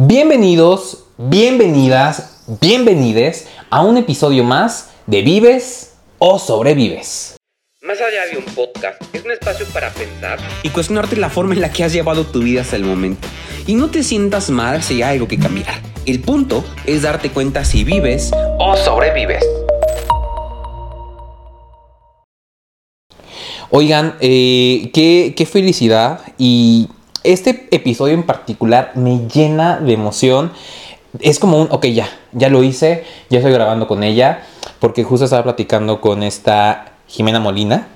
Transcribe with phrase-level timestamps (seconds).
[0.00, 7.34] Bienvenidos, bienvenidas, bienvenides a un episodio más de Vives o Sobrevives.
[7.82, 11.60] Más allá de un podcast, es un espacio para pensar y cuestionarte la forma en
[11.60, 13.26] la que has llevado tu vida hasta el momento.
[13.66, 15.82] Y no te sientas mal si hay algo que cambiar.
[16.06, 18.30] El punto es darte cuenta si vives
[18.60, 19.44] o sobrevives.
[23.70, 26.88] Oigan, eh, qué, qué felicidad y
[27.32, 30.52] este episodio en particular me llena de emoción.
[31.20, 34.42] Es como un, ok, ya, ya lo hice, ya estoy grabando con ella,
[34.78, 37.88] porque justo estaba platicando con esta Jimena Molina.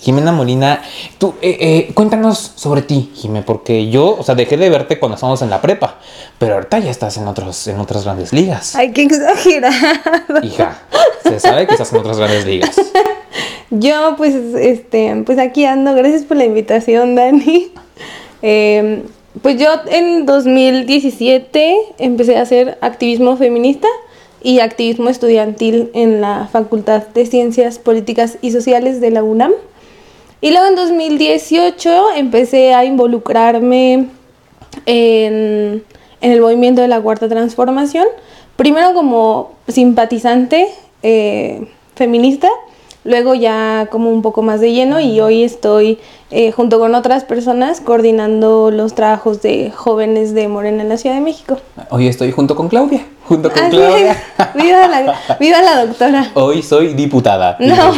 [0.00, 0.82] Jimena Molina,
[1.18, 5.14] tú, eh, eh, cuéntanos sobre ti, Jimé, porque yo, o sea, dejé de verte cuando
[5.14, 5.98] estábamos en la prepa,
[6.38, 8.74] pero ahorita ya estás en, otros, en otras grandes ligas.
[8.74, 10.42] Ay, qué exagerado.
[10.42, 10.82] Hija,
[11.22, 12.76] se sabe que estás en otras grandes ligas.
[13.70, 15.94] Yo, pues, este, pues aquí ando.
[15.94, 17.72] Gracias por la invitación, Dani.
[18.42, 19.02] Eh,
[19.42, 23.88] pues yo en 2017 empecé a hacer activismo feminista
[24.42, 29.52] y activismo estudiantil en la Facultad de Ciencias Políticas y Sociales de la UNAM.
[30.40, 34.06] Y luego en 2018 empecé a involucrarme
[34.86, 35.84] en,
[36.20, 38.06] en el movimiento de la Cuarta Transformación,
[38.56, 40.66] primero como simpatizante
[41.02, 42.48] eh, feminista
[43.04, 45.98] luego ya como un poco más de lleno y hoy estoy
[46.30, 51.16] eh, junto con otras personas coordinando los trabajos de jóvenes de Morena en la Ciudad
[51.16, 51.58] de México.
[51.88, 54.12] Hoy estoy junto con Claudia, junto con Así Claudia.
[54.12, 54.18] es.
[54.54, 56.30] Viva la, viva la doctora.
[56.34, 57.56] Hoy soy diputada.
[57.58, 57.74] No,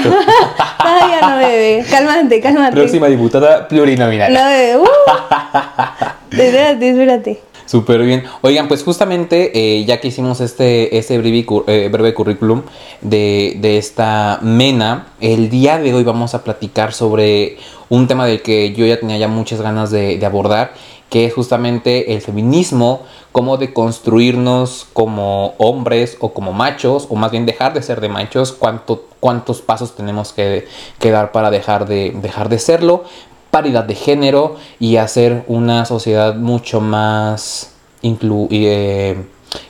[0.78, 1.84] todavía no bebé.
[1.90, 2.72] Cálmate, cálmate.
[2.72, 4.32] Próxima diputada plurinominal.
[4.32, 4.76] No bebé.
[4.78, 4.84] Uh.
[6.32, 7.51] Espérate, espérate.
[7.72, 8.24] Súper bien.
[8.42, 12.64] Oigan, pues justamente eh, ya que hicimos este, este eh, breve currículum
[13.00, 17.56] de, de esta MENA, el día de hoy vamos a platicar sobre
[17.88, 20.74] un tema del que yo ya tenía ya muchas ganas de, abordar,
[21.08, 27.46] que es justamente el feminismo, cómo deconstruirnos como hombres o como machos, o más bien
[27.46, 30.66] dejar de ser de machos, cuánto, cuántos pasos tenemos que,
[30.98, 33.04] que dar para dejar de, dejar de serlo,
[33.52, 39.14] paridad de género y hacer una sociedad mucho más inclu- eh,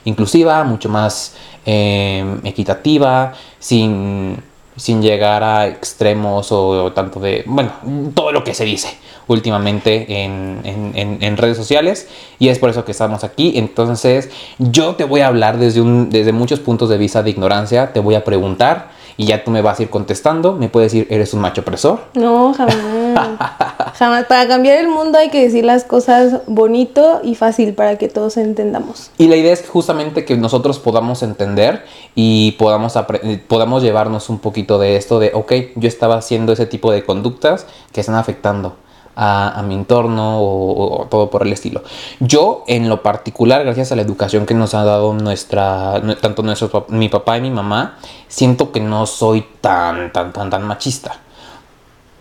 [0.05, 1.35] inclusiva, mucho más
[1.65, 4.37] eh, equitativa, sin,
[4.77, 7.73] sin llegar a extremos o, tanto de, bueno,
[8.15, 12.07] todo lo que se dice últimamente en, en- en- redes sociales
[12.39, 13.57] y es por eso que estamos aquí.
[13.57, 14.29] Entonces
[14.59, 17.99] yo te voy a hablar desde, un, desde muchos puntos de vista de ignorancia, te
[17.99, 21.33] voy a preguntar y ya tú me vas a ir contestando, me puedes decir, ¿eres
[21.33, 21.99] un macho opresor?
[22.13, 22.75] No, jamás.
[23.95, 24.25] jamás.
[24.25, 28.37] Para cambiar el mundo hay que decir las cosas bonito y fácil para que todos
[28.37, 29.11] entendamos.
[29.17, 31.83] Y la idea es justamente que nosotros podamos entender
[32.15, 36.65] y podamos, eh, podamos llevarnos un poquito de esto de, ok, yo estaba haciendo ese
[36.65, 38.75] tipo de conductas que están afectando
[39.15, 41.83] a, mi entorno o, todo por el estilo.
[42.19, 46.43] Yo, en lo particular, gracias a la educación que nos ha dado nuestra, nu- tanto
[46.43, 47.97] nuestros, pap- mi papá y mi mamá,
[48.27, 51.19] siento que no soy tan, tan, tan, tan machista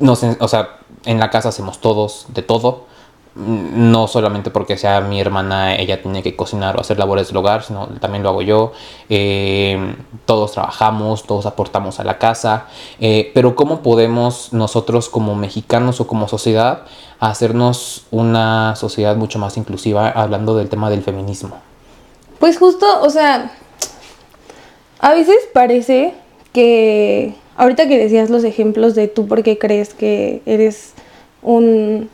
[0.00, 2.86] en- o sea, en la casa hacemos todos de todo.
[3.34, 7.62] No solamente porque sea mi hermana, ella tiene que cocinar o hacer labores del hogar,
[7.62, 8.72] sino también lo hago yo.
[9.08, 12.66] Eh, todos trabajamos, todos aportamos a la casa.
[13.00, 16.82] Eh, pero ¿cómo podemos nosotros como mexicanos o como sociedad
[17.20, 21.56] hacernos una sociedad mucho más inclusiva hablando del tema del feminismo?
[22.38, 23.52] Pues justo, o sea,
[24.98, 26.14] a veces parece
[26.52, 30.92] que ahorita que decías los ejemplos de tú porque crees que eres
[31.42, 32.10] un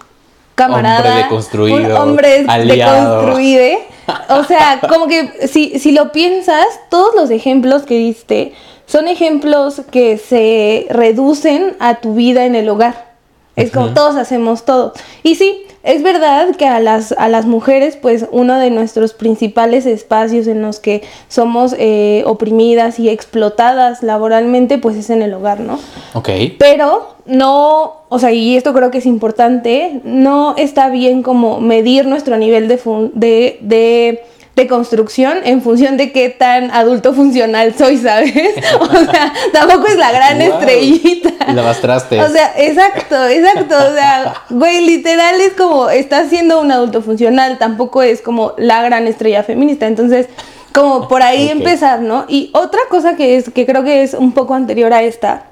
[0.58, 3.20] camarada, Hombre deconstruido, un hombre aliado.
[3.20, 3.78] deconstruido,
[4.30, 8.52] o sea, como que si, si lo piensas, todos los ejemplos que diste
[8.86, 13.08] son ejemplos que se reducen a tu vida en el hogar.
[13.54, 14.92] Es como todos hacemos todo.
[15.22, 19.86] Y sí, es verdad que a las, a las mujeres, pues uno de nuestros principales
[19.86, 25.60] espacios en los que somos eh, oprimidas y explotadas laboralmente, pues es en el hogar,
[25.60, 25.78] ¿no?
[26.14, 26.28] Ok.
[26.58, 32.06] Pero no, o sea, y esto creo que es importante, no está bien como medir
[32.06, 34.22] nuestro nivel de, fun- de, de,
[34.58, 38.34] de construcción en función de qué tan adulto funcional soy, ¿sabes?
[38.80, 40.58] O sea, tampoco es la gran Wow.
[40.58, 41.52] estrellita.
[41.54, 42.20] Lavastraste.
[42.20, 43.76] O sea, exacto, exacto.
[43.76, 48.82] O sea, güey, literal es como, estás siendo un adulto funcional, tampoco es como la
[48.82, 49.86] gran estrella feminista.
[49.86, 50.26] Entonces,
[50.74, 52.24] como por ahí empezar, ¿no?
[52.28, 55.44] Y otra cosa que es, que creo que es un poco anterior a esta,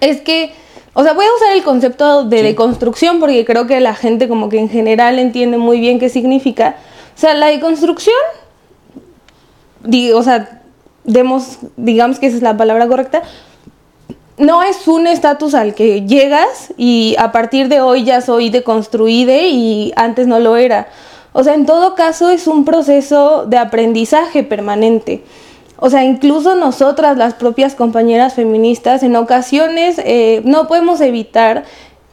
[0.00, 0.52] es que,
[0.92, 4.50] o sea, voy a usar el concepto de deconstrucción porque creo que la gente como
[4.50, 6.76] que en general entiende muy bien qué significa.
[7.16, 8.14] O sea, la deconstrucción,
[9.82, 10.60] di- o sea,
[11.04, 13.22] demos, digamos que esa es la palabra correcta,
[14.38, 19.38] no es un estatus al que llegas y a partir de hoy ya soy deconstruida
[19.38, 20.88] y antes no lo era.
[21.32, 25.22] O sea, en todo caso es un proceso de aprendizaje permanente.
[25.78, 31.64] O sea, incluso nosotras, las propias compañeras feministas, en ocasiones eh, no podemos evitar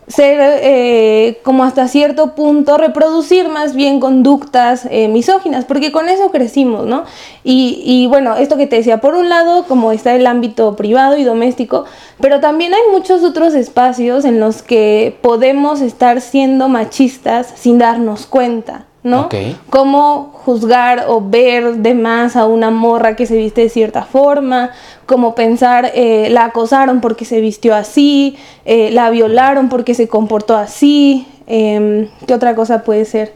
[0.07, 6.31] ser eh, como hasta cierto punto reproducir más bien conductas eh, misóginas, porque con eso
[6.31, 7.03] crecimos, ¿no?
[7.43, 11.17] Y, y, bueno, esto que te decía, por un lado, como está el ámbito privado
[11.17, 11.85] y doméstico,
[12.19, 18.25] pero también hay muchos otros espacios en los que podemos estar siendo machistas sin darnos
[18.25, 19.29] cuenta, ¿no?
[19.69, 24.71] Cómo juzgar o ver de más a una morra que se viste de cierta forma,
[25.05, 30.55] como pensar eh, la acosaron porque se vistió así, eh, la violaron porque se comportó
[30.55, 33.33] así, eh, ¿qué otra cosa puede ser?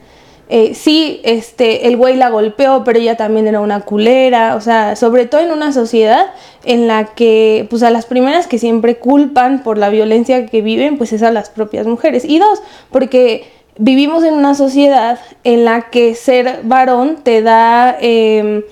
[0.49, 4.95] Eh, sí, este, el güey la golpeó, pero ella también era una culera, o sea,
[4.95, 6.27] sobre todo en una sociedad
[6.63, 10.97] en la que, pues a las primeras que siempre culpan por la violencia que viven,
[10.97, 12.23] pues es a las propias mujeres.
[12.23, 12.61] Y dos,
[12.91, 13.45] porque
[13.77, 18.65] vivimos en una sociedad en la que ser varón te da, eh,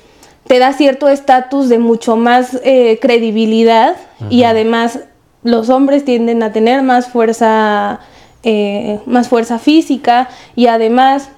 [0.47, 3.95] te da cierto estatus de mucho más eh, credibilidad
[4.29, 4.99] y además
[5.43, 7.99] los hombres tienden a tener más fuerza,
[8.43, 11.29] eh, más fuerza física y además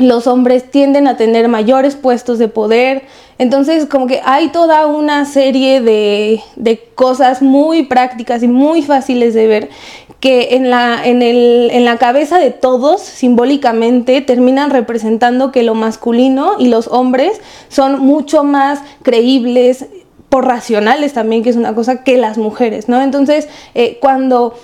[0.00, 3.04] los hombres tienden a tener mayores puestos de poder.
[3.38, 9.32] Entonces, como que hay toda una serie de, de cosas muy prácticas y muy fáciles
[9.32, 9.70] de ver
[10.20, 15.74] que en la, en, el, en la cabeza de todos, simbólicamente, terminan representando que lo
[15.74, 19.86] masculino y los hombres son mucho más creíbles,
[20.28, 23.00] por racionales también, que es una cosa que las mujeres, ¿no?
[23.00, 24.54] Entonces, eh, cuando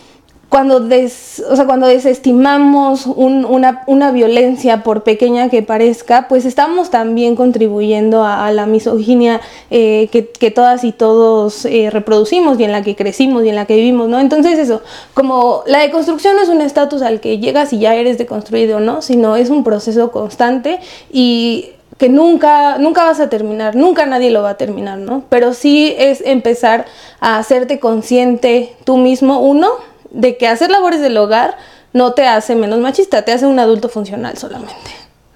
[0.53, 6.91] cuando, des, o sea, cuando desestimamos un, una, violencia, por pequeña que parezca, pues estamos
[6.91, 9.41] también contribuyendo a, la misoginia
[9.71, 13.65] eh, que, todas y todos eh, reproducimos y en la que crecimos y en la
[13.65, 14.21] que vivimos, ¿no?
[14.21, 14.83] Entonces eso,
[15.15, 19.01] como la deconstrucción no es un estatus al que llegas y ya eres deconstruido, ¿no?
[19.01, 24.43] Sino es un proceso constante y que nunca, nunca vas a terminar, nunca nadie lo
[24.43, 25.23] va a terminar, ¿no?
[25.31, 26.85] Pero sí es empezar
[27.21, 29.69] a hacerte consciente tú mismo, uno,
[30.13, 31.57] de que hacer labores del hogar
[31.93, 34.91] no te hace menos machista, te hace un adulto funcional solamente.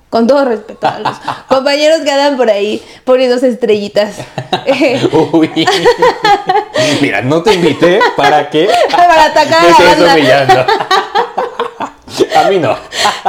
[0.09, 1.17] Con todo respeto a los
[1.49, 4.17] compañeros que andan por ahí poniéndose estrellitas.
[5.33, 5.67] Uy.
[7.01, 10.67] Mira, no te invité para que para atacar me a la banda.
[12.37, 12.77] A mí no.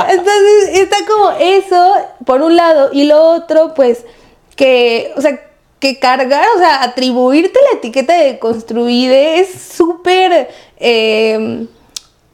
[0.08, 1.94] Entonces está como eso,
[2.26, 4.06] por un lado, y lo otro, pues,
[4.56, 5.42] que, o sea,
[5.80, 10.50] que cargar, o sea, atribuirte la etiqueta de construide es súper,
[10.80, 11.68] eh,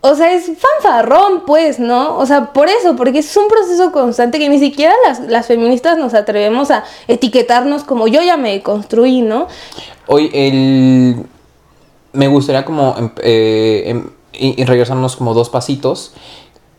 [0.05, 2.17] o sea, es fanfarrón, pues, ¿no?
[2.17, 5.97] O sea, por eso, porque es un proceso constante que ni siquiera las, las feministas
[5.97, 9.47] nos atrevemos a etiquetarnos como yo ya me construí, ¿no?
[10.07, 11.25] Hoy el...
[12.11, 16.13] me gustaría como eh, em, y, y regresarnos como dos pasitos.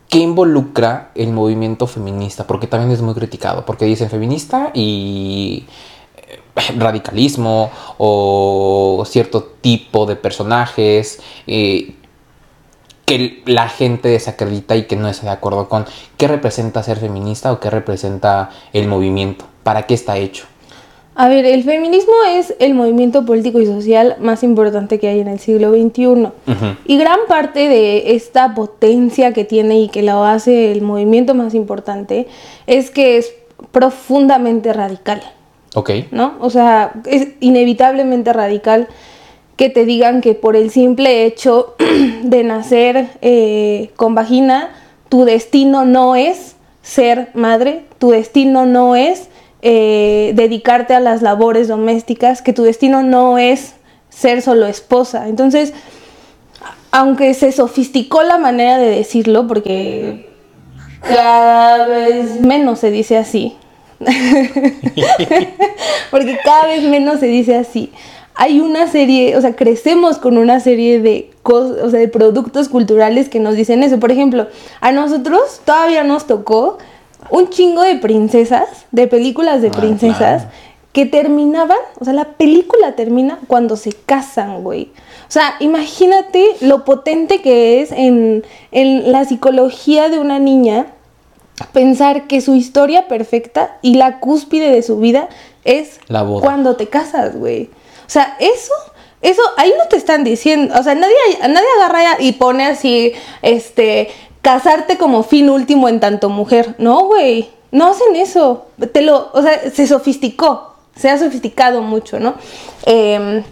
[0.07, 2.45] ¿Qué involucra el movimiento feminista?
[2.45, 3.65] Porque también es muy criticado.
[3.65, 5.71] Porque dicen feminista y eh,
[6.77, 11.95] radicalismo o cierto tipo de personajes eh,
[13.05, 15.85] que la gente desacredita y que no está de acuerdo con
[16.17, 20.45] qué representa ser feminista o qué representa el movimiento, para qué está hecho.
[21.17, 25.29] A ver, el feminismo es el movimiento político y social más importante que hay en
[25.29, 26.07] el siglo XXI.
[26.07, 26.77] Uh -huh.
[26.85, 31.53] Y gran parte de esta potencia que tiene y que lo hace el movimiento más
[31.53, 32.27] importante
[32.67, 33.33] es que es
[33.71, 35.21] profundamente radical.
[35.75, 35.91] Ok.
[36.11, 36.35] ¿No?
[36.39, 38.87] O sea, es inevitablemente radical
[39.57, 41.75] que te digan que por el simple hecho
[42.23, 44.73] de nacer eh, con vagina,
[45.09, 49.27] tu destino no es ser madre, tu destino no es
[49.61, 53.73] eh, dedicarte a las labores domésticas, que tu destino no es
[54.09, 55.27] ser solo esposa.
[55.27, 55.73] Entonces,
[56.91, 60.29] aunque se sofisticó la manera de decirlo, porque
[61.01, 63.57] cada vez menos se dice así,
[66.11, 67.91] porque cada vez menos se dice así.
[68.35, 72.67] Hay una serie, o sea, crecemos con una serie de cosas, o sea, de productos
[72.67, 73.99] culturales que nos dicen eso.
[73.99, 74.47] Por ejemplo,
[74.81, 76.77] a nosotros todavía nos tocó
[77.29, 80.55] un chingo de princesas, de películas de princesas, ah, claro.
[80.91, 84.89] que terminaban, o sea, la película termina cuando se casan, güey.
[85.27, 90.87] O sea, imagínate lo potente que es en, en la psicología de una niña
[91.71, 95.29] pensar que su historia perfecta y la cúspide de su vida
[95.63, 96.41] es la boda.
[96.41, 97.69] cuando te casas, güey.
[98.05, 98.73] O sea, eso,
[99.21, 104.09] eso, ahí no te están diciendo, o sea, nadie, nadie agarra y pone así, este,
[104.41, 106.75] casarte como fin último en tanto mujer.
[106.77, 108.65] No, güey, no hacen eso.
[108.91, 112.35] Te lo, o sea, se sofisticó, se ha sofisticado mucho, ¿no?
[112.85, 113.43] Eh,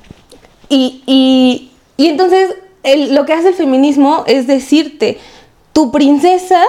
[0.69, 5.19] y, y, y, entonces el, lo que hace el feminismo es decirte,
[5.71, 6.63] tu princesa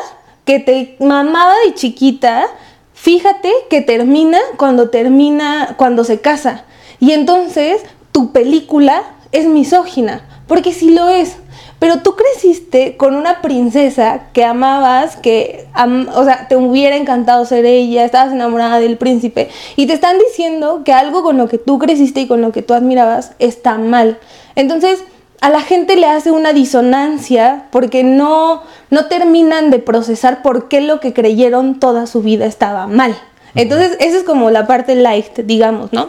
[0.44, 2.46] que te mamaba de chiquita,
[2.92, 6.64] fíjate que termina cuando termina, cuando se casa.
[7.00, 7.82] Y entonces
[8.12, 11.36] tu película es misógina, porque sí lo es.
[11.80, 15.66] Pero tú creciste con una princesa que amabas, que,
[16.14, 20.82] o sea, te hubiera encantado ser ella, estabas enamorada del príncipe, y te están diciendo
[20.84, 24.18] que algo con lo que tú creciste y con lo que tú admirabas está mal.
[24.54, 25.04] Entonces,
[25.44, 30.80] a la gente le hace una disonancia porque no, no terminan de procesar por qué
[30.80, 33.14] lo que creyeron toda su vida estaba mal.
[33.54, 36.08] Entonces, esa es como la parte light, digamos, ¿no?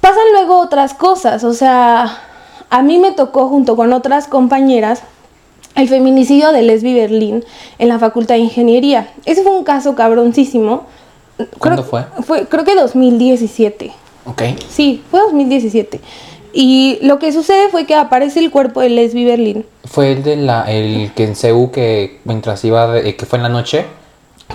[0.00, 2.18] Pasan luego otras cosas, o sea,
[2.70, 5.02] a mí me tocó junto con otras compañeras
[5.74, 7.44] el feminicidio de Lesbi Berlín
[7.78, 9.10] en la Facultad de Ingeniería.
[9.26, 10.86] Ese fue un caso cabroncísimo.
[11.58, 12.22] ¿Cuándo Creo- fue?
[12.24, 12.46] fue?
[12.48, 13.92] Creo que 2017.
[14.24, 14.42] Ok.
[14.70, 16.00] Sí, fue 2017.
[16.52, 19.64] Y lo que sucede fue que aparece el cuerpo de Lesbi Berlín.
[19.84, 23.38] Fue el de la, el que en CEU que mientras iba, de- eh, que fue
[23.38, 23.86] en la noche.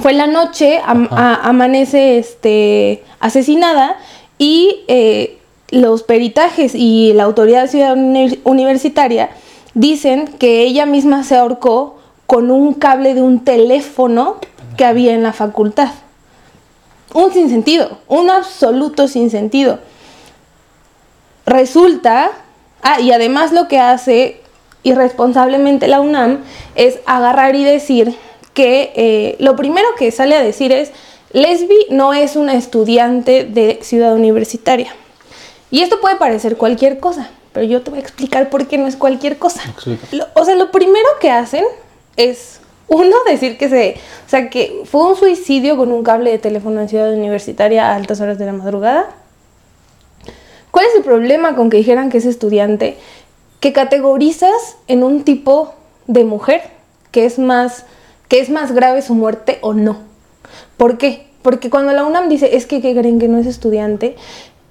[0.01, 3.98] Fue en la noche, am- a- amanece este, asesinada
[4.38, 5.39] y eh,
[5.72, 9.30] los peritajes y la autoridad de ciudad uni- universitaria
[9.74, 14.36] dicen que ella misma se ahorcó con un cable de un teléfono
[14.77, 15.89] que había en la facultad.
[17.13, 19.80] Un sinsentido, un absoluto sinsentido.
[21.48, 22.32] Resulta,
[22.84, 24.42] ah, y además lo que hace
[24.84, 26.39] irresponsablemente la UNAM
[26.75, 28.16] es agarrar y decir
[28.54, 30.92] que eh, lo primero que sale a decir es,
[31.32, 34.94] Lesbi no es una estudiante de ciudad universitaria.
[35.72, 38.88] Y esto puede parecer cualquier cosa, pero yo te voy a explicar por qué no
[38.88, 39.62] es cualquier cosa.
[40.12, 41.63] Lo- o sea, lo primero que hacen
[42.18, 46.39] es, uno, decir que se, o sea, que fue un suicidio con un cable de
[46.39, 49.08] teléfono en ciudad universitaria a altas horas de la madrugada.
[50.78, 52.98] ¿Cuál es el problema con que dijeran que es estudiante?
[53.60, 55.74] Que categorizas en un tipo
[56.06, 56.62] de mujer
[57.10, 57.86] que es más,
[58.28, 59.98] que es más grave su muerte o no.
[60.78, 61.26] ¿Por qué?
[61.42, 64.18] Porque cuando la UNAM dice, es que ¿qué creen que no es estudiante,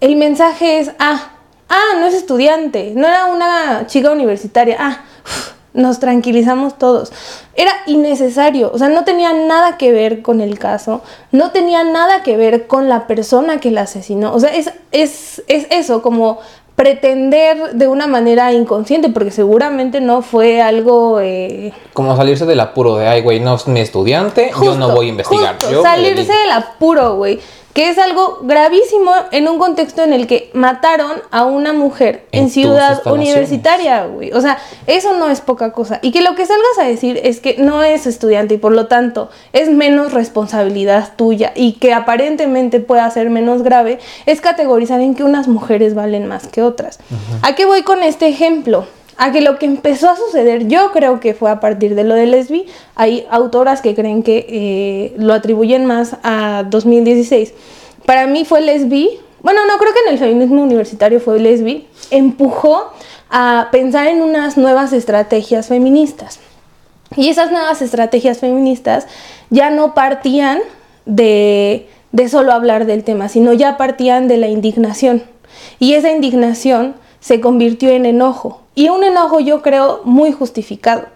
[0.00, 1.32] el mensaje es, ah,
[1.68, 7.12] ah, no es estudiante, no era una chica universitaria, ah, uf, nos tranquilizamos todos.
[7.54, 12.22] Era innecesario, o sea, no tenía nada que ver con el caso, no tenía nada
[12.24, 14.34] que ver con la persona que la asesinó.
[14.34, 16.38] O sea, es, es, es eso, como
[16.74, 21.20] pretender de una manera inconsciente, porque seguramente no fue algo...
[21.20, 25.06] eh, Como salirse del apuro de, ay, güey, no es mi estudiante, yo no voy
[25.06, 25.54] a investigar.
[25.54, 26.38] justo, yo salirse dedico".
[26.38, 27.40] del apuro, güey.
[27.76, 32.48] Que es algo gravísimo en un contexto en el que mataron a una mujer en,
[32.48, 34.32] ciudad universitaria, güey.
[34.32, 34.56] O sea,
[34.86, 35.98] eso no es poca cosa.
[36.00, 38.86] Y que lo que salgas a decir es que no es estudiante y por lo
[38.86, 45.14] tanto es menos responsabilidad tuya y que aparentemente pueda ser menos grave, es categorizar en
[45.14, 46.98] que unas mujeres valen más que otras.
[47.42, 48.86] ¿A qué voy con este ejemplo?
[49.18, 52.14] A que lo que empezó a suceder, yo creo que fue a partir de lo
[52.14, 52.66] de Lesbi.
[52.94, 57.54] Hay autoras que creen que eh, lo atribuyen más a 2016.
[58.04, 62.92] Para mí fue Lesbi, bueno, no creo que en el feminismo universitario fue Lesbi, empujó
[63.30, 66.40] a pensar en unas nuevas estrategias feministas.
[67.16, 69.06] Y esas nuevas estrategias feministas
[69.50, 70.58] ya no partían
[71.06, 75.22] de, de solo hablar del tema, sino ya partían de la indignación.
[75.78, 78.65] Y esa indignación se convirtió en enojo.
[78.76, 81.06] Y un enojo yo creo muy justificado.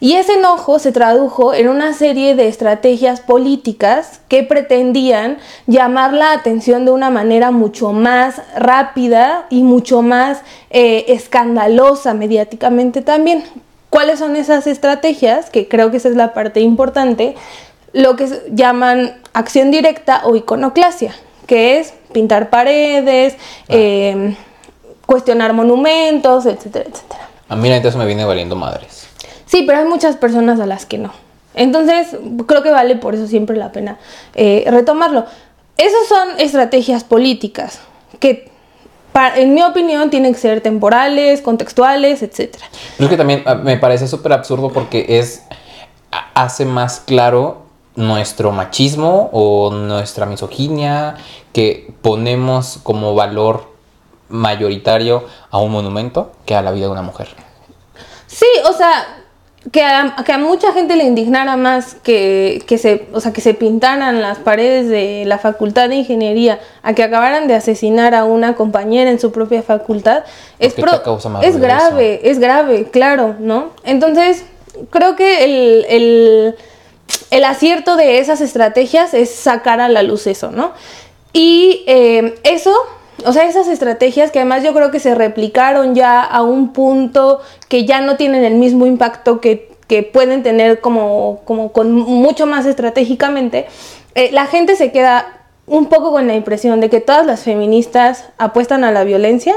[0.00, 6.32] Y ese enojo se tradujo en una serie de estrategias políticas que pretendían llamar la
[6.32, 13.44] atención de una manera mucho más rápida y mucho más eh, escandalosa mediáticamente también.
[13.88, 15.48] ¿Cuáles son esas estrategias?
[15.48, 17.36] Que creo que esa es la parte importante.
[17.92, 21.14] Lo que llaman acción directa o iconoclasia,
[21.46, 23.36] que es pintar paredes,
[23.68, 24.36] eh,
[25.06, 27.28] cuestionar monumentos, etcétera, etcétera.
[27.48, 29.06] A mí la neta eso me viene valiendo madres.
[29.46, 31.12] Sí, pero hay muchas personas a las que no.
[31.54, 33.98] Entonces, creo que vale por eso siempre la pena
[34.34, 35.24] eh, retomarlo.
[35.78, 37.80] Esas son estrategias políticas
[38.18, 38.50] que,
[39.36, 42.56] en mi opinión, tienen que ser temporales, contextuales, etc.
[42.96, 45.44] Pero es que también ah, me parece súper absurdo porque es
[46.34, 47.62] hace más claro
[47.94, 51.16] nuestro machismo o nuestra misoginia
[51.52, 53.75] que ponemos como valor
[54.28, 57.28] mayoritario a un monumento que a la vida de una mujer.
[58.26, 59.22] Sí, o sea,
[59.72, 63.40] que a, que a mucha gente le indignara más que, que se, o sea, que
[63.40, 68.24] se pintaran las paredes de la facultad de ingeniería a que acabaran de asesinar a
[68.24, 70.24] una compañera en su propia facultad
[70.58, 73.70] es, grave, es grave, claro, ¿no?
[73.84, 74.44] Entonces,
[74.90, 76.56] creo que el, el,
[77.30, 80.72] el acierto de esas estrategias es sacar a la luz eso, ¿no?
[81.32, 82.74] Y eh, eso,
[83.24, 87.40] o sea, esas estrategias que además yo creo que se replicaron ya a un punto
[87.68, 92.46] que ya no tienen el mismo impacto que que pueden tener como, como con mucho
[92.46, 93.66] más estratégicamente,
[94.14, 98.24] eh, la gente se queda un poco con la impresión de que todas las feministas
[98.38, 99.54] apuestan a la violencia,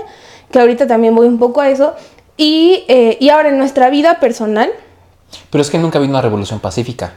[0.51, 1.96] que ahorita también voy un poco a eso,
[2.38, 4.72] y, eh, y ahora en nuestra vida personal,
[5.51, 7.13] Pero es que nunca habido una revolución pacífica,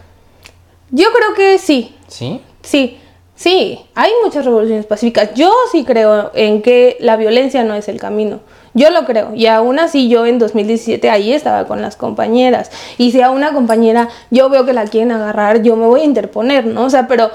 [0.90, 2.42] yo creo que sí, ¿sí?
[2.62, 2.99] Sí,
[3.42, 5.34] sí, hay muchas revoluciones pacíficas.
[5.34, 8.38] Yo sí creo en que la violencia no es el camino.
[8.75, 9.34] Yo lo creo.
[9.34, 12.70] Y aún así yo en 2017 ahí estaba con las compañeras.
[12.99, 16.04] Y si a una compañera yo veo que la quieren agarrar, yo me voy a
[16.04, 16.84] interponer, ¿no?
[16.84, 17.30] O sea, pero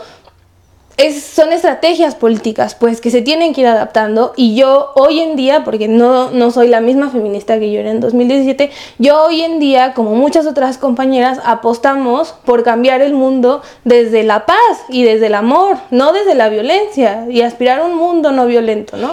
[0.98, 4.34] es, son estrategias políticas, pues, que se tienen que ir adaptando.
[4.36, 7.92] Y yo hoy en día, porque no, no soy la misma feminista que yo era
[7.92, 13.62] en 2017, yo hoy en día, como muchas otras compañeras, apostamos por cambiar el mundo
[13.84, 14.58] desde la paz
[14.89, 18.98] y desde el amor, no desde la violencia, y aspirar a un mundo no violento,
[18.98, 19.12] ¿no?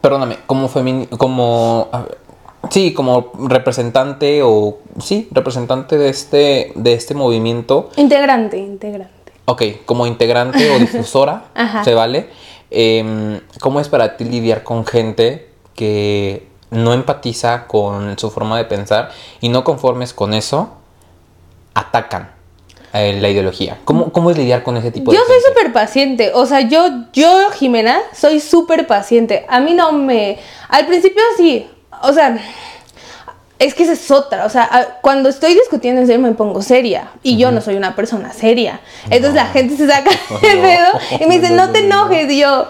[0.00, 1.88] Perdóname, como femini como
[2.70, 9.13] sí, como representante o sí, representante de este de este movimiento, Integrante, integrante.
[9.46, 11.44] Ok, como integrante o difusora,
[11.84, 12.30] se vale.
[12.70, 18.64] Em, ¿Cómo es para ti lidiar con gente que no empatiza con su forma de
[18.64, 19.10] pensar
[19.40, 20.70] y no conformes con eso,
[21.74, 22.30] atacan
[22.92, 23.78] eh, la ideología?
[23.84, 25.48] ¿Cómo, ¿Cómo es lidiar con ese tipo Yo de soy gente?
[25.48, 29.46] súper paciente, o sea, yo, yo, Jimena, soy súper paciente.
[29.48, 30.38] A mí no me...
[30.68, 31.70] Al principio sí,
[32.02, 32.36] o sea,
[33.58, 37.10] es que esa es otra, o sea, cuando estoy discutiendo en serio me pongo seria
[37.22, 38.80] y yo no soy una persona seria.
[39.04, 40.10] Entonces la gente se saca
[40.42, 40.62] de No.
[40.62, 42.66] pedo y me dice, no te enojes, y yo,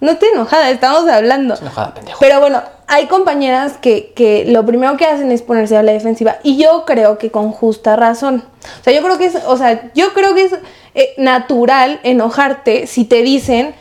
[0.00, 1.54] no estoy enojada, estamos hablando.
[1.54, 2.18] Estoy enojada, pendejo.
[2.20, 6.36] Pero bueno, hay compañeras que, que lo primero que hacen es ponerse a la defensiva
[6.44, 8.44] y yo creo que con justa razón.
[8.80, 10.52] O sea, yo creo que es, o sea, yo creo que es
[10.94, 13.74] eh, natural enojarte si te dicen,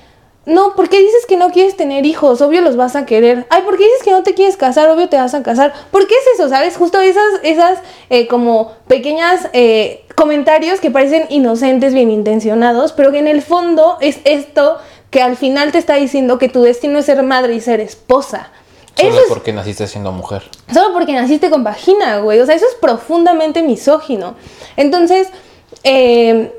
[0.47, 2.41] no, ¿por qué dices que no quieres tener hijos?
[2.41, 3.45] Obvio los vas a querer.
[3.49, 4.89] Ay, ¿por qué dices que no te quieres casar?
[4.89, 5.73] Obvio te vas a casar.
[5.91, 6.47] ¿Por qué es eso?
[6.47, 6.77] ¿Sabes?
[6.77, 13.19] Justo esas, esas eh, como pequeñas eh, comentarios que parecen inocentes, bien intencionados, pero que
[13.19, 14.77] en el fondo es esto
[15.11, 18.49] que al final te está diciendo que tu destino es ser madre y ser esposa.
[18.95, 20.43] Solo Eso es porque naciste siendo mujer.
[20.73, 22.39] solo porque naciste con vagina, güey.
[22.39, 24.35] O sea, eso es profundamente misógino.
[24.77, 25.27] Entonces,
[25.83, 26.53] eh,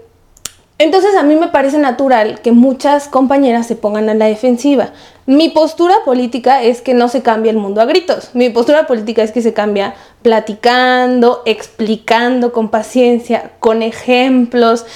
[0.79, 4.91] entonces a mí me parece natural que muchas compañeras se pongan a la defensiva.
[5.27, 8.31] Mi postura política es que no se cambie el mundo a gritos.
[8.33, 14.87] Mi postura política es que se cambia platicando, explicando con paciencia, con ejemplos.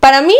[0.00, 0.34] Para mí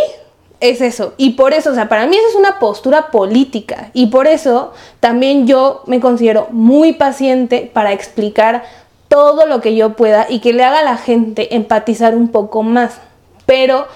[0.59, 1.13] es eso.
[1.17, 3.89] Y por eso, o sea, para mí eso es una postura política.
[3.93, 8.63] Y por eso también yo me considero muy paciente para explicar
[9.07, 12.63] todo lo que yo pueda y que le haga a la gente empatizar un poco
[12.63, 12.99] más.
[13.45, 13.87] Pero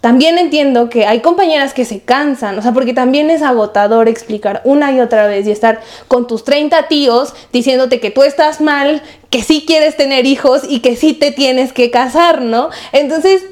[0.00, 4.62] también entiendo que hay compañeras que se cansan, o sea, porque también es agotador explicar
[4.64, 9.02] una y otra vez y estar con tus 30 tíos diciéndote que tú estás mal,
[9.28, 12.70] que sí quieres tener hijos y que sí te tienes que casar, ¿no?
[12.92, 13.44] Entonces,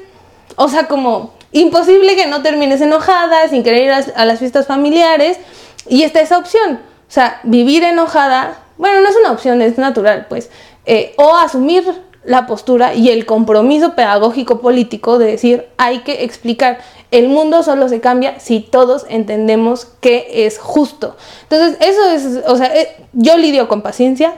[0.55, 5.37] o sea, como imposible que no termines enojada, sin querer ir a, las fiestas familiares,
[5.87, 10.25] y está esa opción, o sea, vivir enojada, bueno, no es una opción, es natural,
[10.29, 10.49] pues,
[10.85, 11.83] eh, o asumir
[12.23, 16.79] la postura y el compromiso pedagógico político de decir hay que explicar
[17.11, 22.57] el mundo solo se cambia si todos entendemos que es justo entonces eso es o
[22.57, 24.35] sea eh, yo lidio con paciencia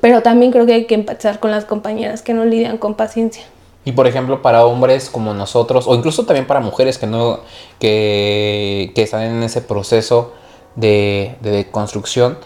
[0.00, 3.44] pero también creo que hay que empatizar con las compañeras que no lidian con paciencia.
[3.84, 7.40] Y por ejemplo, para hombres como nosotros, o incluso también para mujeres que no,
[7.78, 10.32] que, que están en ese proceso
[10.76, 12.38] de, de construcción,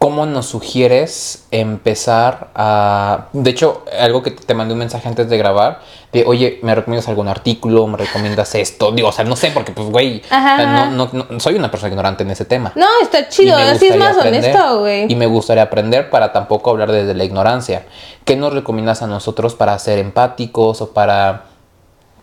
[0.00, 3.26] ¿cómo nos sugieres empezar a...
[3.34, 7.06] De hecho, algo que te mandé un mensaje antes de grabar, de, oye, ¿me recomiendas
[7.08, 7.86] algún artículo?
[7.86, 8.92] ¿Me recomiendas esto?
[8.92, 12.22] Digo, o sea, no sé, porque pues, güey, no, no- no- soy una persona ignorante
[12.22, 12.72] en ese tema.
[12.76, 16.70] no está chido así es más aprender, honesto güey Y me gustaría aprender para tampoco
[16.70, 17.84] hablar desde la ignorancia.
[18.24, 21.44] ¿Qué nos recomiendas a nosotros para ser empáticos o para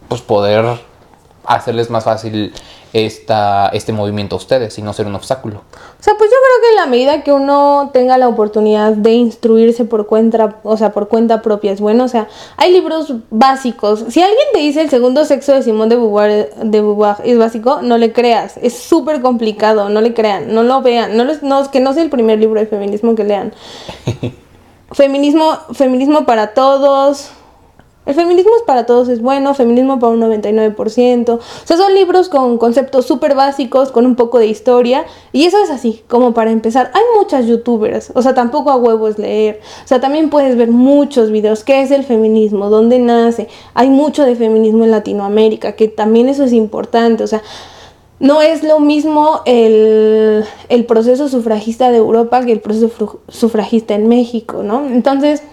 [0.10, 0.66] pues poder
[1.46, 2.54] hacerles más fácil
[3.06, 5.58] esta, este movimiento a ustedes y no ser un obstáculo?
[6.00, 9.12] O sea, pues yo creo que en la medida que uno tenga la oportunidad de
[9.14, 12.04] instruirse por cuenta, o sea, por cuenta propia es bueno.
[12.04, 14.06] O sea, hay libros básicos.
[14.10, 17.80] Si alguien te dice el segundo sexo de Simón de Beauvoir, de Beauvoir es básico,
[17.82, 18.58] no le creas.
[18.62, 21.18] Es súper complicado, no le crean, no lo vean.
[21.18, 23.54] No les- no, que no sea el primer libro de feminismo que lean.
[24.92, 27.32] Feminismo, feminismo para todos.
[28.08, 31.30] El feminismo es para todos es bueno, feminismo para un 99%.
[31.30, 35.06] O sea, son libros con conceptos súper básicos, con un poco de historia.
[35.34, 36.90] Y eso es así, como para empezar.
[36.94, 39.60] Hay muchas youtubers, o sea, tampoco a huevo es leer.
[39.84, 41.66] O sea, también puedes ver muchos videos.
[41.66, 42.70] ¿Qué es el feminismo?
[42.70, 43.50] ¿Dónde nace?
[43.74, 47.26] Hay mucho de feminismo en Latinoamérica, que también eso es importante.
[47.26, 47.42] O sea,
[48.20, 54.08] no es lo mismo el, el proceso sufragista de Europa que el proceso sufragista en
[54.08, 54.88] México, ¿no?
[54.88, 55.44] Entonces,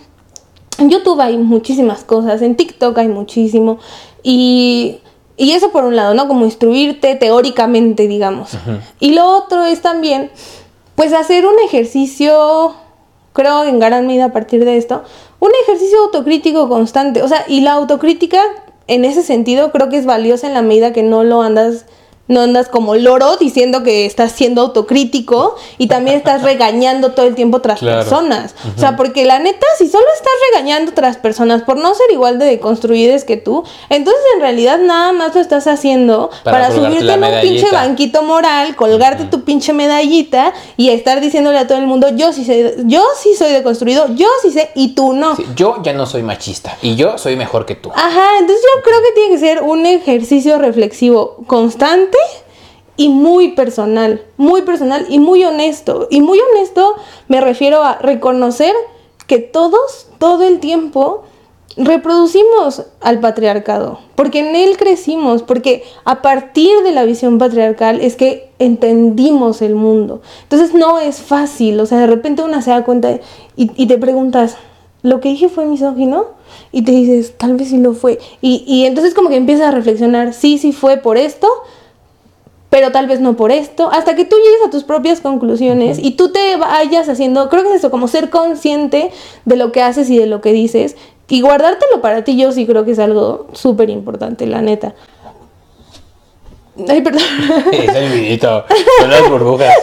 [0.78, 3.78] En YouTube hay muchísimas cosas, en TikTok hay muchísimo.
[4.22, 4.98] Y,
[5.36, 6.28] y eso por un lado, ¿no?
[6.28, 8.50] Como instruirte teóricamente, digamos.
[9.00, 10.30] Y lo otro es también,
[10.94, 12.74] pues hacer un ejercicio,
[13.32, 15.02] creo en gran medida a partir de esto,
[15.40, 17.22] un ejercicio autocrítico constante.
[17.22, 18.40] O sea, y la autocrítica
[18.86, 21.86] en ese sentido creo que es valiosa en la medida que no lo andas
[22.26, 27.34] no andas como loro diciendo que estás siendo autocrítico y también estás regañando todo el
[27.34, 27.98] tiempo otras Claro.
[28.00, 28.54] personas.
[28.76, 32.38] O sea, porque la neta, si solo estás regañando otras personas por no ser igual
[32.38, 37.22] de deconstruidas que tú, entonces en realidad nada más lo estás haciendo Para subirte en
[37.24, 42.08] un pinche banquito moral, colgarte tu pinche medallita y estar diciéndole a todo el mundo,
[42.14, 45.36] yo sí sé, yo sí soy deconstruido, yo sí sé y tú no.
[45.36, 47.90] Sí, yo ya no soy machista y yo soy mejor que tú.
[47.94, 52.13] Ajá, entonces yo creo que tiene que ser un ejercicio reflexivo constante
[52.96, 56.08] y muy personal, muy personal y muy honesto.
[56.10, 56.94] Y muy honesto
[57.28, 58.74] me refiero a reconocer
[59.26, 61.24] que todos, todo el tiempo,
[61.76, 68.14] reproducimos al patriarcado, porque en él crecimos, porque a partir de la visión patriarcal es
[68.16, 70.22] que entendimos el mundo.
[70.44, 73.18] Entonces no es fácil, o sea, de repente una se da cuenta
[73.56, 74.56] y, y te preguntas,
[75.02, 76.26] ¿lo que dije fue misógino?
[76.70, 78.20] Y te dices, tal vez sí lo fue.
[78.40, 81.48] Y, y entonces como que empiezas a reflexionar, sí, sí fue por esto,
[82.70, 86.12] pero tal vez no por esto, hasta que tú llegues a tus propias conclusiones y
[86.12, 89.10] tú te vayas haciendo, creo que es eso, como ser consciente
[89.44, 90.96] de lo que haces y de lo que dices
[91.28, 94.94] y guardártelo para ti, yo sí creo que es algo súper importante, la neta.
[96.88, 97.22] Ay, perdón.
[97.72, 98.64] Es el vidito.
[99.00, 99.74] Son las burbujas.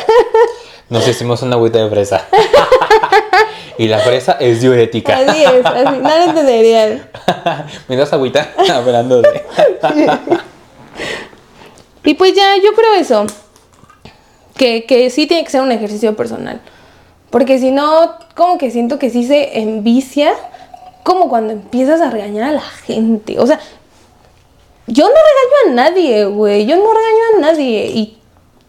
[0.89, 2.27] Nos hicimos una agüita de fresa.
[3.77, 5.17] y la fresa es diurética.
[5.17, 7.09] Así es, así, no lo entenderían.
[7.87, 8.51] ¿Me das agüita?
[8.73, 9.41] Hablando de.
[12.03, 13.25] Y pues ya, yo creo eso.
[14.55, 16.61] Que, que sí tiene que ser un ejercicio personal.
[17.29, 20.33] Porque si no, como que siento que sí se envicia.
[21.03, 23.39] Como cuando empiezas a regañar a la gente.
[23.39, 23.59] O sea,
[24.87, 26.65] yo no regaño a nadie, güey.
[26.65, 27.85] Yo no regaño a nadie.
[27.87, 28.17] Y,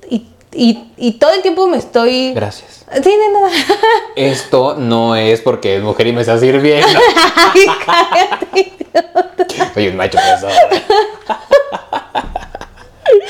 [0.09, 2.33] y, y, y todo el tiempo me estoy.
[2.33, 2.85] Gracias.
[2.95, 3.51] Sí, de nada.
[4.17, 6.87] Esto no es porque es mujer y me está sirviendo.
[7.35, 8.73] Ay, cállate.
[9.75, 10.53] Soy un macho pesado.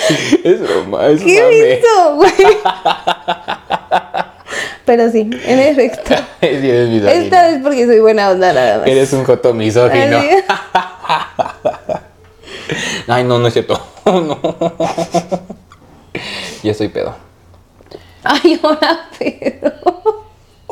[0.45, 1.79] es broma, es ¿Qué mame.
[1.79, 2.33] hizo, güey?
[4.85, 6.15] Pero sí, en efecto.
[6.43, 7.23] Sí, eres misógino.
[7.23, 8.87] Esta vez porque soy buena onda, nada más.
[8.89, 10.19] Eres un joto misógino.
[13.07, 13.81] Ay, no, no es cierto.
[14.05, 14.41] No.
[16.65, 17.15] Ya estoy pedo.
[18.25, 19.73] Ay, ahora pero.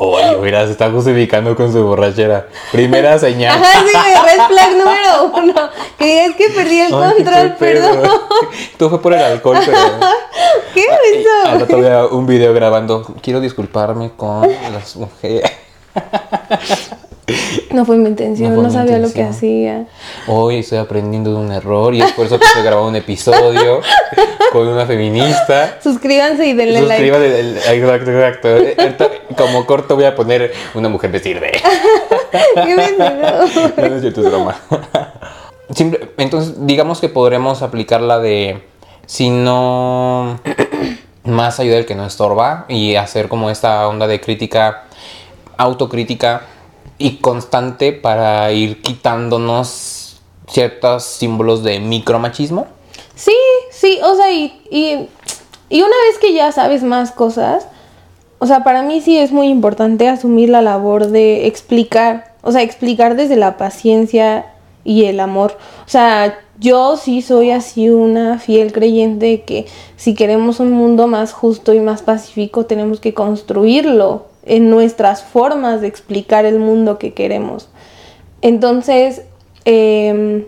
[0.03, 2.47] Oye, mira, se está justificando con su borrachera.
[2.71, 3.61] Primera señal.
[3.61, 5.69] Ajá, sí, red flag número uno.
[5.99, 8.09] Que digas que perdí el Ay, control, perdón.
[8.79, 9.77] Tú fue por el alcohol, pero.
[10.73, 11.59] ¿Qué Al hizo?
[11.59, 13.13] rato veo un video grabando.
[13.21, 15.51] Quiero disculparme con las mujeres.
[17.71, 19.85] No fue mi intención, No no, fue mi sabía lo que hacía.
[20.27, 23.81] Hoy estoy aprendiendo de un error y es por eso que estoy grabando un episodio
[24.51, 25.77] con una feminista.
[25.81, 27.09] Suscríbanse y denle like.
[27.09, 29.09] Suscríbete, el- exacto, exacto.
[29.37, 31.51] Como corto voy a poner una mujer me sirve.
[32.31, 32.95] Qué.
[32.97, 34.55] No, no es cierto, es broma.
[35.73, 38.61] Simple- entonces, digamos que podremos aplicar la de
[39.05, 40.39] si no
[41.23, 44.83] más ayuda el que no estorba y hacer como esta onda de crítica,
[45.57, 46.41] autocrítica
[47.01, 52.67] y constante para ir quitándonos ciertos símbolos de micromachismo.
[53.15, 53.35] Sí,
[53.71, 55.07] sí, o sea, y, y,
[55.69, 57.67] y una vez que ya sabes más cosas,
[58.39, 62.61] o sea, para mí sí es muy importante asumir la labor de explicar, o sea,
[62.61, 64.47] explicar desde la paciencia
[64.83, 65.57] y el amor.
[65.85, 71.33] O sea, yo sí soy así una fiel creyente que si queremos un mundo más
[71.33, 77.13] justo y más pacífico, tenemos que construirlo en nuestras formas de explicar el mundo que
[77.13, 77.69] queremos.
[78.41, 79.21] Entonces,
[79.65, 80.45] em,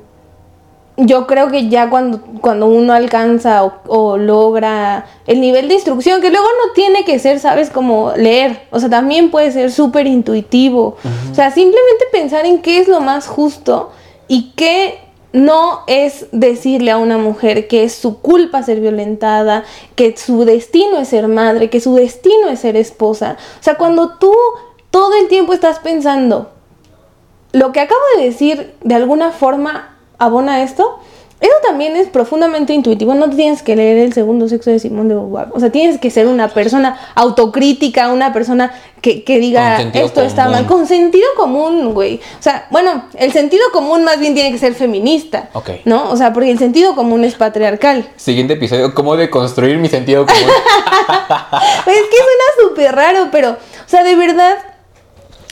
[0.98, 6.22] yo creo que ya cuando, cuando uno alcanza o, o logra el nivel de instrucción,
[6.22, 7.70] que luego no tiene que ser, ¿sabes?
[7.70, 10.98] Como leer, o sea, también puede ser súper intuitivo.
[11.32, 13.92] O sea, simplemente pensar en qué es lo más justo
[14.28, 15.03] y qué
[15.34, 19.64] no es decirle a una mujer que es su culpa ser violentada,
[19.96, 23.38] que su destino es ser madre, que su destino es ser esposa.
[23.60, 24.34] O sea, cuando tú
[24.92, 26.52] todo el tiempo estás pensando,
[27.52, 31.00] lo que acabo de decir de alguna forma abona esto.
[31.44, 33.14] Eso también es profundamente intuitivo.
[33.16, 35.48] No tienes que leer el segundo sexo de Simón de Beauvoir.
[35.52, 40.48] O sea, tienes que ser una persona autocrítica, una persona que, que diga esto está
[40.48, 40.66] mal.
[40.68, 42.22] Con sentido común, güey.
[42.40, 45.50] O sea, bueno, el sentido común más bien tiene que ser feminista.
[45.52, 45.72] Ok.
[45.84, 46.10] ¿No?
[46.12, 48.10] O sea, porque el sentido común es patriarcal.
[48.16, 50.44] Siguiente episodio, ¿cómo deconstruir mi sentido común?
[51.84, 54.60] Pues es que suena súper raro, pero, o sea, de verdad,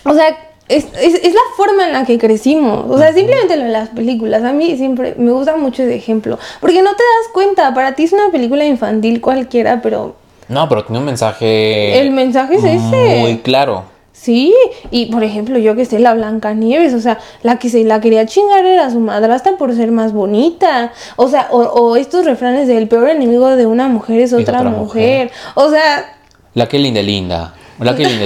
[0.05, 2.85] o sea, es, es, es la forma en la que crecimos.
[2.89, 4.43] O sea, simplemente lo de las películas.
[4.43, 6.37] A mí siempre me gusta mucho ese ejemplo.
[6.59, 10.15] Porque no te das cuenta, para ti es una película infantil cualquiera, pero
[10.47, 11.99] No, pero tiene un mensaje.
[11.99, 13.19] el mensaje es ese.
[13.19, 13.83] Muy claro.
[14.13, 14.53] Sí,
[14.91, 17.99] y por ejemplo, yo que sé, la Blanca Nieves, o sea, la que se la
[18.01, 20.91] quería chingar era su madrastra por ser más bonita.
[21.15, 24.59] O sea, o, o estos refranes de el peor enemigo de una mujer es otra,
[24.59, 25.31] otra mujer.
[25.55, 26.17] O sea,
[26.53, 27.55] La que linda, linda.
[27.81, 28.25] La que linda,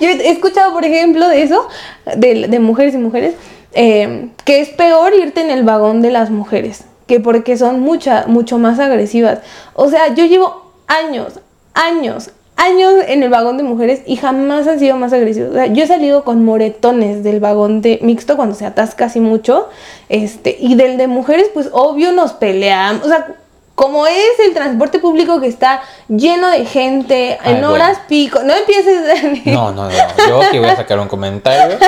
[0.00, 1.68] yo he escuchado, por ejemplo, de eso,
[2.16, 3.34] de, de mujeres y mujeres,
[3.72, 8.24] eh, que es peor irte en el vagón de las mujeres, que porque son mucha,
[8.26, 9.40] mucho más agresivas.
[9.74, 11.40] O sea, yo llevo años,
[11.74, 15.50] años, años en el vagón de mujeres y jamás han sido más agresivos.
[15.50, 19.20] O sea, yo he salido con moretones del vagón de mixto cuando se atasca así
[19.20, 19.68] mucho,
[20.08, 23.04] este, y del de mujeres, pues obvio nos peleamos.
[23.04, 23.36] O sea,
[23.76, 27.74] como es el transporte público que está lleno de gente Ay, en bueno.
[27.74, 29.44] horas pico, no empieces.
[29.46, 29.96] No, no, no.
[30.28, 31.78] Yo que voy a sacar un comentario.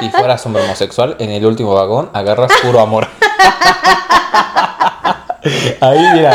[0.00, 3.08] Si fueras hombre homosexual, en el último vagón agarras puro amor.
[5.80, 6.34] Ahí, mira.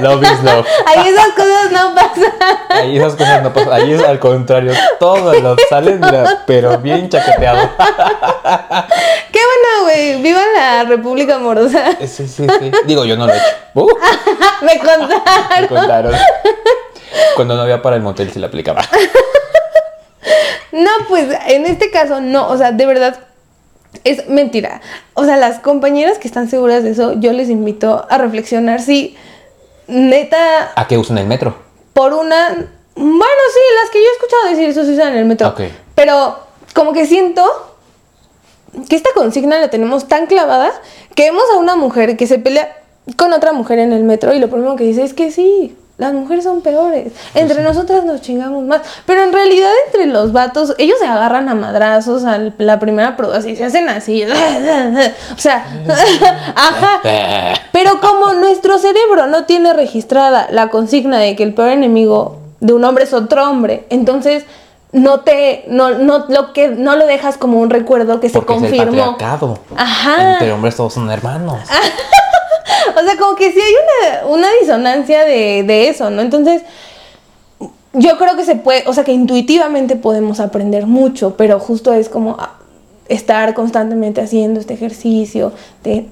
[0.00, 0.66] Love is love.
[0.86, 2.32] Ahí esas cosas no pasan.
[2.70, 3.72] Ahí esas cosas no pasan.
[3.72, 4.72] Ahí es al contrario.
[4.98, 7.68] Todo lo sale, mira, pero bien chaqueteado.
[9.32, 10.22] Qué bueno, güey.
[10.22, 11.92] Viva la República Amorosa.
[12.00, 12.70] Sí, sí, sí.
[12.86, 13.46] Digo, yo no lo he hecho.
[13.74, 13.88] Uh,
[14.60, 15.66] Me me contaron.
[15.68, 16.14] contaron.
[17.36, 18.82] Cuando no había para el motel, sí la aplicaba.
[20.72, 22.48] No, pues en este caso no.
[22.48, 23.18] O sea, de verdad
[24.04, 24.80] es mentira.
[25.14, 29.16] O sea, las compañeras que están seguras de eso, yo les invito a reflexionar si
[29.86, 31.54] neta ¿A qué usan el metro?
[31.92, 32.48] por una.
[32.94, 35.48] Bueno, sí, las que yo he escuchado decir eso se usan en el metro.
[35.48, 35.60] Ok.
[35.94, 36.38] Pero
[36.74, 37.42] como que siento
[38.88, 40.72] que esta consigna la tenemos tan clavada
[41.14, 42.76] que vemos a una mujer que se pelea
[43.16, 45.76] con otra mujer en el metro y lo primero que dice es que sí.
[45.98, 47.12] Las mujeres son peores.
[47.34, 48.80] Entre nosotras nos chingamos más.
[49.06, 53.38] Pero en realidad, entre los vatos, ellos se agarran a madrazos a la primera prueba
[53.38, 54.24] y se hacen así.
[55.36, 55.64] O sea,
[56.56, 57.00] ajá.
[57.72, 62.72] Pero como nuestro cerebro no tiene registrada la consigna de que el peor enemigo de
[62.72, 64.44] un hombre es otro hombre, entonces
[64.92, 68.54] no te no, no lo que no lo dejas como un recuerdo que se Porque
[68.54, 69.12] es el confirmó.
[69.12, 69.58] patriarcado.
[69.76, 70.32] Ajá.
[70.34, 71.60] Entre hombres todos son hermanos.
[73.00, 76.22] O sea, como que sí hay una, una disonancia de, de eso, ¿no?
[76.22, 76.62] Entonces,
[77.94, 82.08] yo creo que se puede, o sea, que intuitivamente podemos aprender mucho, pero justo es
[82.08, 82.58] como ah,
[83.12, 85.52] estar constantemente haciendo este ejercicio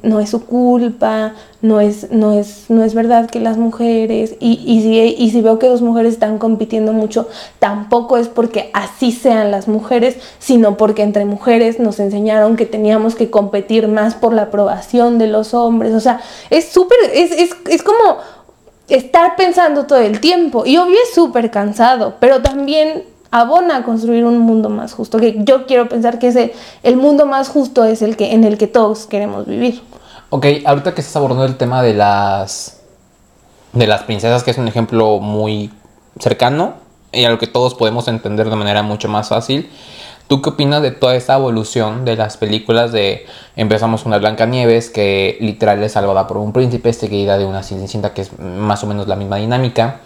[0.02, 4.60] no es su culpa, no es, no es, no es verdad que las mujeres, y,
[4.66, 9.12] y, si, y si veo que dos mujeres están compitiendo mucho, tampoco es porque así
[9.12, 14.32] sean las mujeres, sino porque entre mujeres nos enseñaron que teníamos que competir más por
[14.32, 18.18] la aprobación de los hombres, o sea, es súper, es, es, es como
[18.88, 20.64] estar pensando todo el tiempo.
[20.66, 25.18] Y obvio es súper cansado, pero también abona a construir un mundo más justo.
[25.18, 28.58] Que yo quiero pensar que ese, el mundo más justo es el que, en el
[28.58, 29.82] que todos queremos vivir.
[30.30, 32.80] Ok, ahorita que estás abordando el tema de las
[33.72, 35.70] de las princesas, que es un ejemplo muy
[36.18, 36.74] cercano
[37.12, 39.70] y a lo que todos podemos entender de manera mucho más fácil.
[40.28, 44.88] ¿Tú qué opinas de toda esta evolución de las películas de empezamos con la Blancanieves
[44.90, 48.86] que literal es salvada por un príncipe, seguida de una Cenicienta que es más o
[48.86, 50.00] menos la misma dinámica?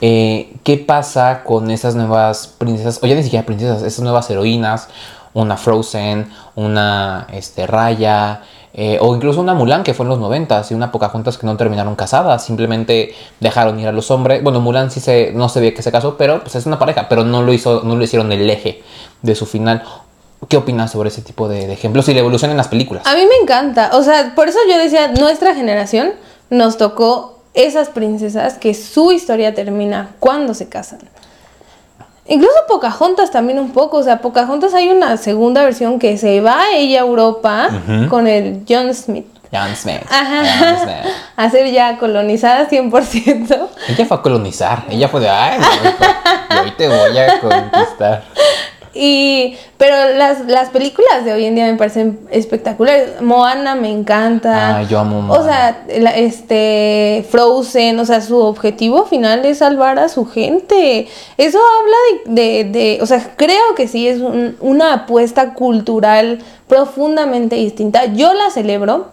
[0.00, 4.88] Eh, ¿Qué pasa con esas nuevas princesas, o ya ni siquiera princesas, esas nuevas heroínas?
[5.32, 8.42] Una Frozen, una este, Raya,
[8.72, 11.56] eh, o incluso una Mulan que fue en los 90 y una Pocahontas que no
[11.56, 14.42] terminaron casadas, simplemente dejaron ir a los hombres.
[14.42, 17.08] Bueno, Mulan sí se, no se ve que se casó, pero pues es una pareja,
[17.08, 18.82] pero no lo, hizo, no lo hicieron el eje
[19.22, 19.82] de su final.
[20.48, 23.06] ¿Qué opinas sobre ese tipo de, de ejemplos y la evolución en las películas?
[23.06, 23.90] A mí me encanta.
[23.92, 26.12] O sea, por eso yo decía, nuestra generación
[26.48, 31.00] nos tocó esas princesas que su historia termina cuando se casan.
[32.26, 36.70] Incluso Pocahontas también un poco, o sea, Pocahontas hay una segunda versión que se va
[36.72, 37.68] ella a Europa
[38.08, 39.26] con el John Smith.
[39.52, 40.02] John Smith.
[40.08, 40.42] Ajá.
[40.44, 41.12] John Smith.
[41.36, 43.68] A ser ya colonizada 100%.
[43.88, 44.84] Ella fue a colonizar.
[44.88, 46.04] Ella fue de, ay, no, hijo,
[46.50, 48.24] y hoy te voy a conquistar.
[48.92, 53.22] Y, pero las, las películas de hoy en día me parecen espectaculares.
[53.22, 54.78] Moana me encanta.
[54.78, 55.44] Ay, yo amo O Moana.
[55.44, 61.06] sea, la- este Frozen, o sea, su objetivo final es salvar a su gente.
[61.36, 61.96] Eso habla
[62.34, 68.06] de, de, de- o sea, creo que sí es un- una apuesta cultural profundamente distinta.
[68.06, 69.12] Yo la celebro.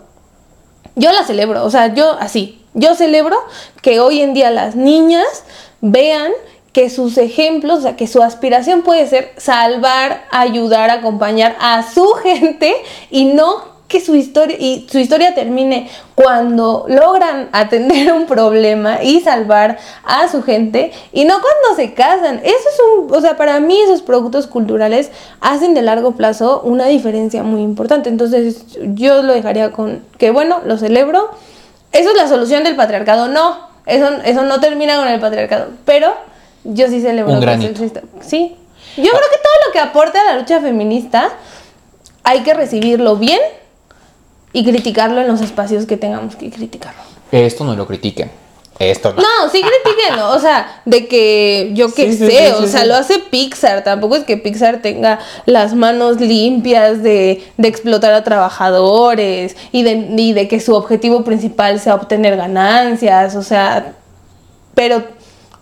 [0.95, 3.37] Yo la celebro, o sea, yo así, yo celebro
[3.83, 5.43] que hoy en día las niñas
[5.79, 6.31] vean
[6.77, 12.05] que sus ejemplos, o sea, que su aspiración puede ser salvar, ayudar, acompañar a su
[12.21, 12.71] gente
[13.09, 19.21] y no que su historia y su historia termine cuando logran atender un problema y
[19.21, 22.41] salvar a su gente y no cuando se casan.
[22.43, 25.09] Eso es un, o sea, para mí esos productos culturales
[25.41, 28.07] hacen de largo plazo una diferencia muy importante.
[28.07, 31.31] Entonces, yo lo dejaría con que bueno, lo celebro.
[31.91, 33.29] Eso es la solución del patriarcado.
[33.29, 36.13] No, eso, eso no termina con el patriarcado, pero
[36.63, 37.79] yo sí celebro Un que es el granito.
[37.79, 38.01] Cristo.
[38.21, 38.55] Sí.
[38.97, 41.31] Yo creo que todo lo que aporte a la lucha feminista
[42.23, 43.39] hay que recibirlo bien
[44.53, 47.01] y criticarlo en los espacios que tengamos que criticarlo.
[47.31, 48.31] Esto no lo critiquen.
[48.79, 49.21] Esto no.
[49.21, 52.93] No, sí critiquenlo, o sea, de que yo qué Sí, sé, sí, o sea, lo
[52.95, 55.17] hace Pixar, tampoco es que Pixar tenga
[55.47, 61.23] las manos limpias de, de explotar a trabajadores y de, y de que su objetivo
[61.23, 63.93] principal sea obtener ganancias, o sea,
[64.75, 65.03] pero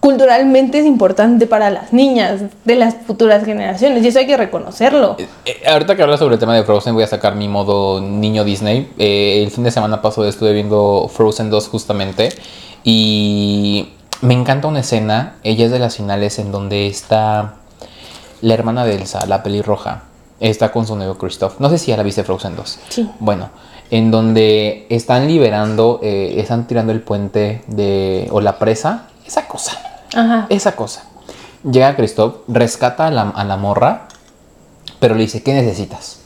[0.06, 5.16] culturalmente es importante para las niñas de las futuras generaciones y eso hay que reconocerlo.
[5.18, 8.44] Eh, ahorita que hablas sobre el tema de Frozen, voy a sacar mi modo niño
[8.44, 8.88] Disney.
[9.00, 12.30] Eh, el fin de semana pasado estuve viendo Frozen 2 justamente.
[12.84, 15.38] Y me encanta una escena.
[15.42, 17.56] Ella es de las finales en donde está
[18.42, 20.04] la hermana de Elsa, la pelirroja.
[20.40, 21.60] Está con su novio Christoph.
[21.60, 22.80] No sé si ya la viste Frozen 2.
[22.90, 23.10] Sí.
[23.18, 23.50] Bueno,
[23.90, 28.28] en donde están liberando, eh, están tirando el puente de.
[28.30, 29.08] o la presa.
[29.26, 29.95] Esa cosa.
[30.16, 30.48] Ajá.
[30.50, 31.04] Esa cosa.
[31.70, 34.08] Llega Christoph, rescata a la, a la morra,
[35.00, 36.20] pero le dice, ¿qué necesitas?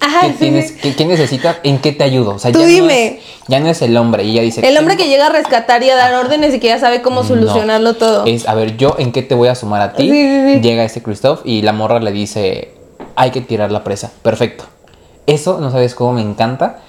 [0.00, 0.74] Ajá, ¿Qué, sí, tienes, sí.
[0.82, 1.56] qué, qué necesitas?
[1.62, 2.34] ¿En qué te ayudo?
[2.34, 3.06] O sea, Tú ya, No dime.
[3.06, 4.24] es, ya no es el hombre.
[4.24, 4.60] Y ella dice...
[4.66, 7.00] El hombre que "Tengo- llega a rescatar y a dar órdenes y que ya sabe
[7.00, 7.28] cómo No.
[7.28, 8.26] solucionarlo todo.
[8.26, 10.10] Es, a ver, yo en qué te voy a sumar a ti.
[10.10, 10.60] Sí.
[10.60, 12.74] Llega este Christoph y la morra le dice,
[13.16, 14.10] hay que tirar la presa.
[14.22, 14.64] Perfecto.
[15.26, 16.80] Eso, no sabes cómo me encanta.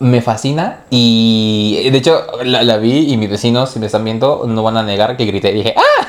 [0.00, 4.44] Me fascina y de hecho la, la vi y mis vecinos, si me están viendo,
[4.46, 5.52] no van a negar que grité.
[5.52, 6.06] Dije, ¡ah!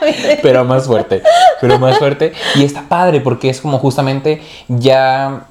[0.42, 1.22] pero más fuerte,
[1.60, 2.32] pero más fuerte.
[2.54, 5.46] Y está padre porque es como justamente ya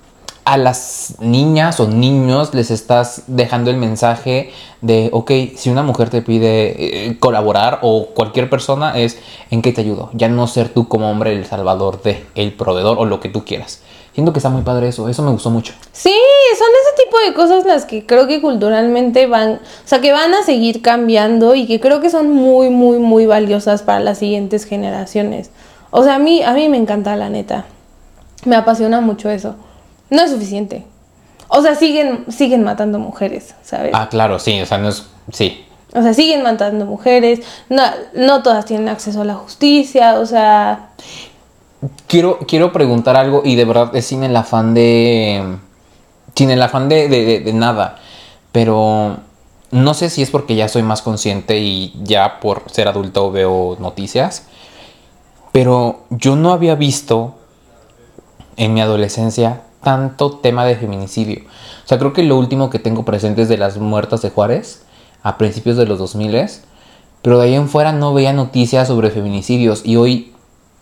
[0.45, 6.11] a las niñas o niños les estás dejando el mensaje de, ok, si una mujer
[6.11, 9.17] te pide eh, colaborar o cualquier persona es,
[9.49, 10.11] ¿en qué te ayudo?
[10.13, 13.43] Ya no ser tú como hombre el salvador de, el proveedor o lo que tú
[13.43, 13.81] quieras.
[14.15, 15.73] Siento que está muy padre eso, eso me gustó mucho.
[15.91, 16.15] Sí,
[16.57, 20.33] son ese tipo de cosas las que creo que culturalmente van, o sea, que van
[20.33, 24.63] a seguir cambiando y que creo que son muy, muy, muy valiosas para las siguientes
[24.63, 25.51] generaciones.
[25.91, 27.65] O sea, a mí, a mí me encanta la neta.
[28.45, 29.57] Me apasiona mucho eso.
[30.09, 30.85] No es suficiente.
[31.49, 33.91] O sea, siguen, siguen matando mujeres, ¿sabes?
[33.93, 35.65] Ah, claro, sí, o sea, no es, sí.
[35.93, 40.91] O sea, siguen matando mujeres, no, no todas tienen acceso a la justicia, o sea,
[42.07, 45.57] Quiero, quiero preguntar algo y de verdad es sin el afán de.
[46.35, 47.97] Sin el afán de, de- de- de nada.
[48.51, 49.17] Pero
[49.71, 53.75] no sé si es porque ya soy más consciente y ya por ser adulto veo
[53.79, 54.43] noticias.
[55.51, 57.35] Pero yo no había visto
[58.57, 61.41] en mi adolescencia tanto tema de feminicidio.
[61.83, 64.83] O sea, creo que lo último que tengo presente es de las muertas de Juárez
[65.23, 66.49] a principios de los 2000
[67.21, 70.34] pero de ahí en fuera no veía noticias sobre feminicidios y hoy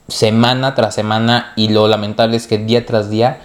[0.08, 3.42] semana tras semana y lo lamentable es que día tras día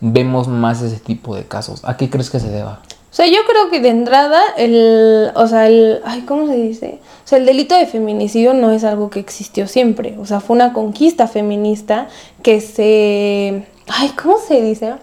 [0.00, 1.82] vemos más ese tipo de casos.
[1.84, 2.80] ¿A qué crees que se deba?
[3.12, 6.98] O sea, yo creo que de entrada el, o sea, el, ay, ¿cómo se dice?
[7.24, 10.56] O sea, el delito de feminicidio no es algo que existió siempre, o sea, fue
[10.56, 12.08] una conquista feminista
[12.42, 14.94] que se, ay, ¿cómo se dice?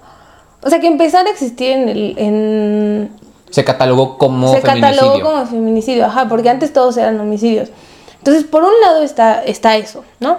[0.63, 3.11] O sea, que empezara a existir en el, en,
[3.51, 4.97] Se catalogó como se feminicidio.
[4.97, 7.69] catalogó como feminicidio, ajá, porque antes todos eran homicidios.
[8.17, 10.37] Entonces, por un lado está, está eso, ¿no?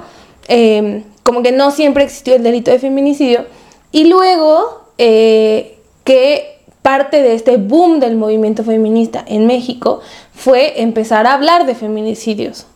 [0.49, 3.45] Eh, como que no siempre existió el delito de feminicidio.
[3.93, 10.01] Y luego, eh, que parte de este boom del movimiento feminista en México
[10.33, 12.67] fue empezar a hablar de feminicidios.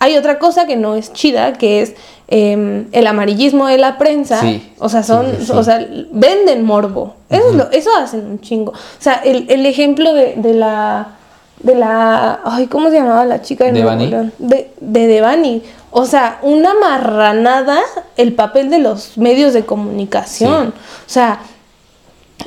[0.00, 1.94] Hay otra cosa que no es chida, que es
[2.28, 4.40] eh, el amarillismo de la prensa.
[4.42, 5.52] Sí, o sea, son, sí, sí.
[5.54, 7.14] o sea, venden morbo.
[7.30, 8.72] Eso, es lo- eso hacen un chingo.
[8.72, 11.16] O sea, el, el ejemplo de, de la.
[11.64, 12.40] De la.
[12.44, 14.30] Ay, ¿cómo se llamaba la chica de ¿Devani?
[14.38, 15.62] De Devani.
[15.90, 17.80] O sea, una marranada
[18.16, 20.68] el papel de los medios de comunicación.
[20.68, 21.40] O sea,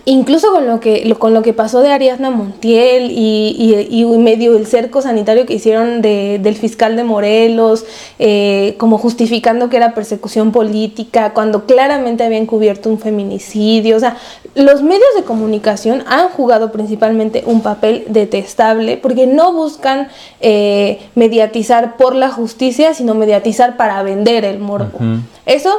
[0.05, 3.55] incluso con lo que lo- con lo que pasó de Ariadna Montiel y,
[3.89, 7.86] y- y medio el cerco sanitario que hicieron de- del fiscal de Morelos,
[8.19, 13.98] eh, como justificando que era persecución política, cuando claramente habían cubierto un feminicidio.
[13.98, 14.17] O sea,
[14.56, 20.08] los medios de comunicación han jugado principalmente un papel detestable porque no buscan
[20.41, 24.98] eh, mediatizar por la justicia, sino mediatizar para vender el morbo.
[25.45, 25.69] Eso,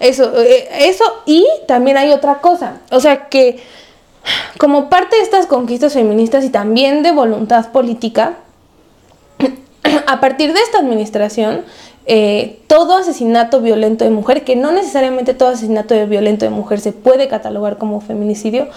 [0.00, 2.80] eso, eh, eso y también hay otra cosa.
[2.90, 3.60] O sea que
[4.58, 8.34] como parte de estas conquistas feministas y también de voluntad política,
[10.06, 11.64] a partir de esta administración,
[12.06, 16.92] eh, todo asesinato violento de mujer, que no necesariamente todo asesinato violento de mujer se
[16.92, 18.68] puede catalogar como feminicidio,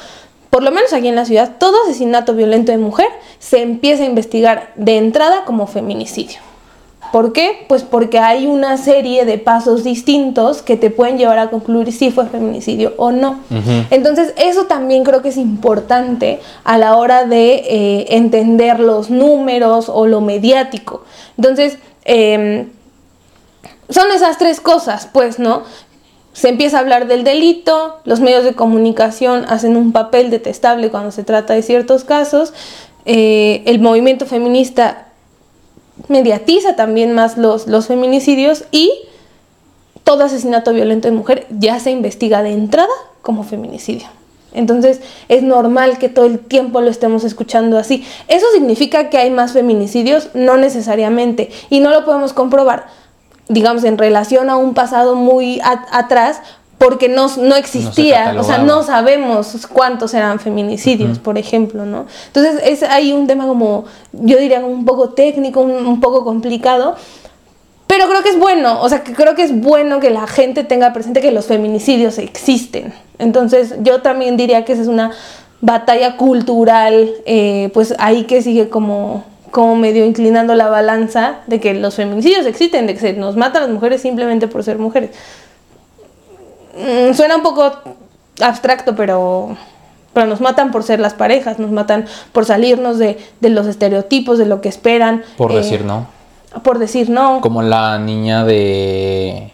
[0.49, 3.07] por lo menos aquí en la ciudad, todo asesinato violento de mujer
[3.39, 6.39] se empieza a investigar de entrada como feminicidio.
[7.11, 7.65] ¿Por qué?
[7.67, 12.09] Pues porque hay una serie de pasos distintos que te pueden llevar a concluir si
[12.09, 13.39] fue feminicidio o no.
[13.89, 19.89] Entonces, eso también creo que es importante a la hora de eh, entender los números
[19.89, 21.03] o lo mediático.
[21.37, 22.69] Entonces, em,
[23.89, 25.63] son esas tres cosas, pues, ¿no?
[26.31, 31.11] Se empieza a hablar del delito, los medios de comunicación hacen un papel detestable cuando
[31.11, 32.53] se trata de ciertos casos,
[33.05, 35.10] eh, el movimiento feminista
[36.11, 38.91] mediatiza también más los, los feminicidios y
[40.03, 44.07] todo asesinato violento de mujer ya se investiga de entrada como feminicidio.
[44.53, 44.99] Entonces
[45.29, 48.05] es normal que todo el tiempo lo estemos escuchando así.
[48.27, 50.29] ¿Eso significa que hay más feminicidios?
[50.33, 51.49] No necesariamente.
[51.69, 52.87] Y no lo podemos comprobar,
[53.47, 56.41] digamos, en relación a un pasado muy atrás,
[56.81, 62.07] porque no, no existía, o sea, no sabemos cuántos eran feminicidios, por ejemplo, ¿no?
[62.25, 66.95] Entonces es hay un tema como, yo diría, un poco técnico, un, poco complicado,
[67.85, 70.63] pero creo que es bueno, o sea, que creo que es bueno que la gente
[70.63, 72.91] tenga presente que los feminicidios existen.
[73.19, 75.11] Entonces yo también diría que esa es una
[75.61, 81.73] batalla cultural, eh, pues ahí que sigue como como medio inclinando la balanza de que
[81.73, 85.11] los feminicidios existen, de que se nos matan las mujeres simplemente por ser mujeres.
[86.75, 87.71] Mm, suena un poco
[88.39, 89.55] abstracto, pero,
[90.13, 94.45] pero nos matan por ser las parejas, nos matan por salirnos de, los estereotipos, de
[94.45, 95.23] lo que esperan.
[95.37, 96.07] Por eh, decir no.
[96.63, 97.41] Por decir no.
[97.41, 99.51] Como la niña de...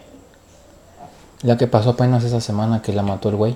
[1.44, 3.56] La que pasó apenas esa semana que la mató el güey.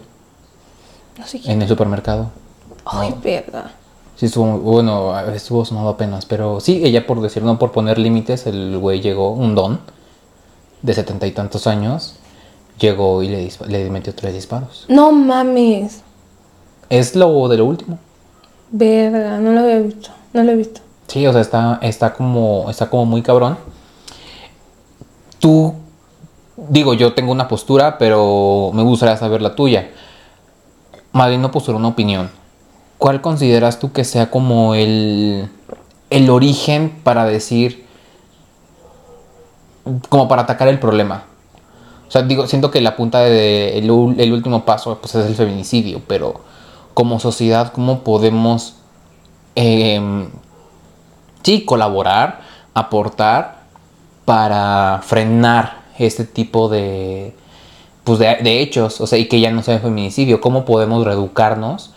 [1.18, 2.30] No sé En el supermercado.
[2.86, 3.72] Ay, verga.
[4.16, 8.46] Sí, estuvo, bueno, estuvo sonado apenas, pero sí, ella por decir no, por poner límites,
[8.46, 9.80] el güey llegó, un don,
[10.84, 12.18] de setenta y tantos años,
[12.82, 14.86] llegó y le, le metió tres disparos.
[14.90, 16.02] No mames.
[16.90, 18.00] Es lo de lo último.
[18.72, 20.10] Verga, no lo había visto.
[20.34, 20.82] No lo he visto.
[21.08, 22.70] Sí, o sea, está, está como.
[22.70, 23.58] Está como muy cabrón.
[25.40, 25.76] Tú.
[26.70, 29.92] Digo, yo tengo una postura, pero me gustaría saber la tuya.
[31.12, 32.30] Más no postura, una opinión.
[32.98, 35.50] ¿Cuál consideras tú que sea como el.
[36.10, 37.86] el origen para decir.
[40.10, 41.31] como para atacar el problema?
[42.12, 46.02] O sea, digo, siento que la punta de el, último paso pues, es el feminicidio,
[46.08, 46.42] pero
[46.94, 48.76] como sociedad, ¿cómo podemos
[49.56, 50.28] em,
[51.42, 52.42] sí, colaborar,
[52.74, 53.62] aportar
[54.26, 57.34] para frenar este tipo de,
[58.04, 59.00] pues de, hechos?
[59.00, 60.42] O sea, y que ya no sea feminicidio.
[60.42, 61.94] ¿Cómo podemos reeducarnos?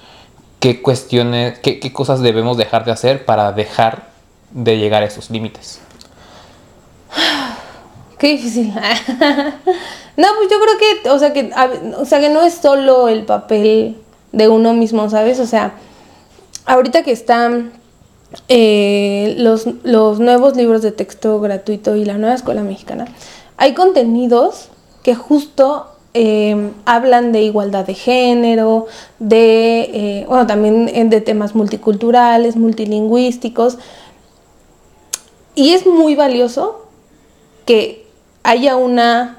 [0.60, 4.10] ¿Qué cuestiones, qué, qué cosas debemos dejar de hacer para dejar
[4.52, 5.80] de llegar a esos límites?
[8.24, 8.68] Qué difícil.
[10.16, 11.50] no, pues yo creo que, o sea, que,
[11.98, 13.98] o sea, que no es solo el papel
[14.32, 15.40] de uno mismo, ¿sabes?
[15.40, 15.74] O sea,
[16.64, 17.72] ahorita que están
[18.48, 23.08] eh, los, los nuevos libros de texto gratuito y la nueva escuela mexicana,
[23.58, 24.70] hay contenidos
[25.02, 28.86] que justo eh, hablan de igualdad de género,
[29.18, 33.76] de, eh, bueno, también de temas multiculturales, multilingüísticos.
[35.54, 36.86] Y es muy valioso
[37.66, 38.03] que
[38.44, 39.38] haya una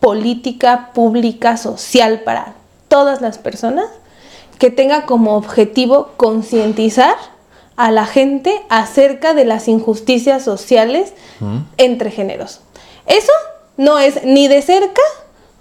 [0.00, 2.54] política pública social para
[2.88, 3.86] todas las personas
[4.58, 7.14] que tenga como objetivo concientizar
[7.76, 11.12] a la gente acerca de las injusticias sociales
[11.76, 12.60] entre géneros.
[13.06, 13.32] Eso
[13.76, 15.02] no es ni de cerca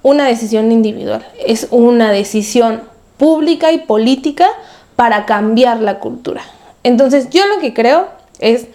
[0.01, 2.83] una decisión individual, es una decisión
[3.17, 4.47] pública y política
[4.95, 6.41] para cambiar la cultura.
[6.83, 8.07] Entonces yo lo que creo
[8.39, 8.67] es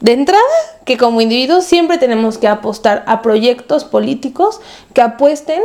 [0.00, 0.42] de entrada,
[0.84, 4.60] que como individuos siempre tenemos que apostar a proyectos políticos
[4.94, 5.60] que apuesten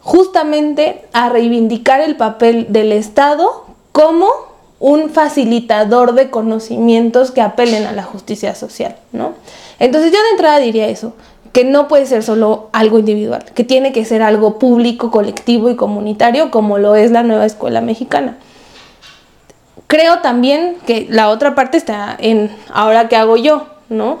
[0.00, 4.28] justamente a reivindicar el papel del Estado como
[4.80, 9.32] un facilitador de conocimientos que apelen a la justicia social, ¿no?
[9.78, 11.14] Entonces yo de entrada diría eso,
[11.52, 15.76] que no puede ser solo algo individual, que tiene que ser algo público, colectivo y
[15.76, 18.36] comunitario como lo es la nueva escuela mexicana.
[19.88, 24.18] Creo también que la otra parte está en ahora qué hago yo, ¿no?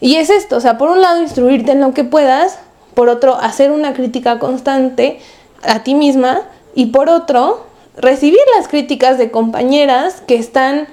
[0.00, 2.58] Y es esto, o sea, por un lado instruirte en lo que puedas,
[2.94, 5.20] por otro hacer una crítica constante
[5.62, 6.42] a ti misma
[6.74, 10.86] y por otro recibir las críticas de compañeras que están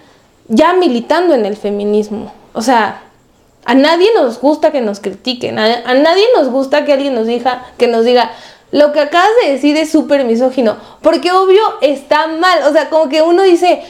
[0.47, 2.33] ya militando en el feminismo.
[2.53, 3.03] O sea,
[3.65, 7.65] a nadie nos gusta que nos critiquen, a, nadie nos gusta que alguien nos diga,
[7.77, 8.31] que nos diga,
[8.71, 13.07] lo que acabas de decir es súper misógino, porque obvio está mal, o sea, como
[13.07, 13.83] que uno dice,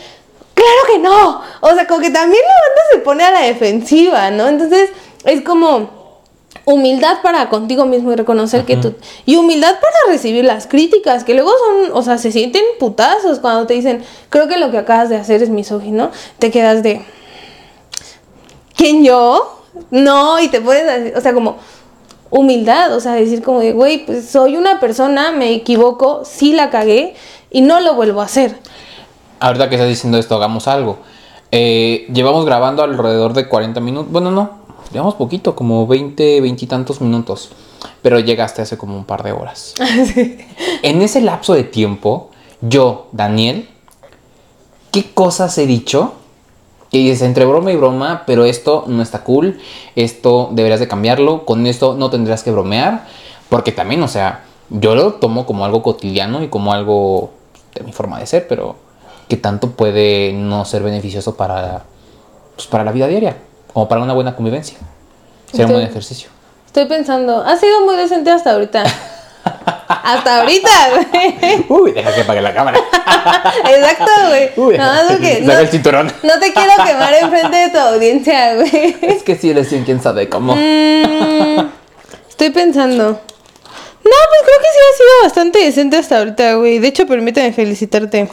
[0.54, 1.42] claro que no.
[1.62, 4.48] O sea, como que también la banda se pone a la defensiva, ¿no?
[4.48, 4.90] Entonces,
[5.26, 6.04] es como,
[6.66, 8.96] humildad para contigo mismo y reconocer que tú
[9.26, 13.68] y humildad para recibir las críticas que luego son o sea se sienten putazos cuando
[13.68, 17.02] te dicen creo que lo que acabas de hacer es misógino te quedas de
[18.78, 21.58] quién yo no y te puedes decir, o sea como
[22.30, 26.70] humildad o sea decir como de güey pues soy una persona me equivoco sí la
[26.70, 27.16] cagué
[27.52, 28.58] y no lo vuelvo a hacer
[29.44, 31.00] Ahorita que estás diciendo esto, hagamos algo.
[31.52, 34.10] Eh, llevamos grabando alrededor de 40 minutos.
[34.10, 34.52] Bueno, no,
[34.94, 37.50] llevamos poquito, como 20, 20 y tantos minutos.
[38.02, 39.76] Pero llegaste hace como un par de horas.
[40.82, 42.30] En ese lapso de tiempo,
[42.62, 43.68] yo, Daniel,
[44.92, 46.14] ¿qué cosas he dicho?
[46.90, 49.60] Que dices entre broma y broma, pero esto no está cool.
[49.98, 51.44] Esto deberías de cambiarlo.
[51.44, 53.08] Con esto no tendrías que bromear.
[53.50, 57.32] Porque también, o sea, yo lo tomo como algo cotidiano y como algo
[57.76, 58.83] de mi forma de ser, pero
[59.34, 61.82] que tanto puede no ser beneficioso para,
[62.56, 63.36] pues, para la vida diaria,
[63.74, 64.78] como para una buena convivencia.
[65.50, 66.30] Sería un buen ejercicio.
[66.68, 68.84] estoy pensando ha sido muy decente hasta ahorita
[69.88, 72.78] hasta ahorita güey Uy, deja que pague la cámara.
[73.70, 76.14] exacto güey Uy, no, que no- el cinturón.
[76.22, 78.98] No te quiero quemar enfrente de tu audiencia, güey.
[79.02, 80.56] Es que si eres quien quién sabe cómo.
[80.56, 81.70] Mm,
[82.30, 83.04] estoy pensando.
[83.04, 86.78] No, pues creo que sí ha sido bastante decente hasta ahorita, güey.
[86.80, 88.30] De hecho, permíteme felicitarte.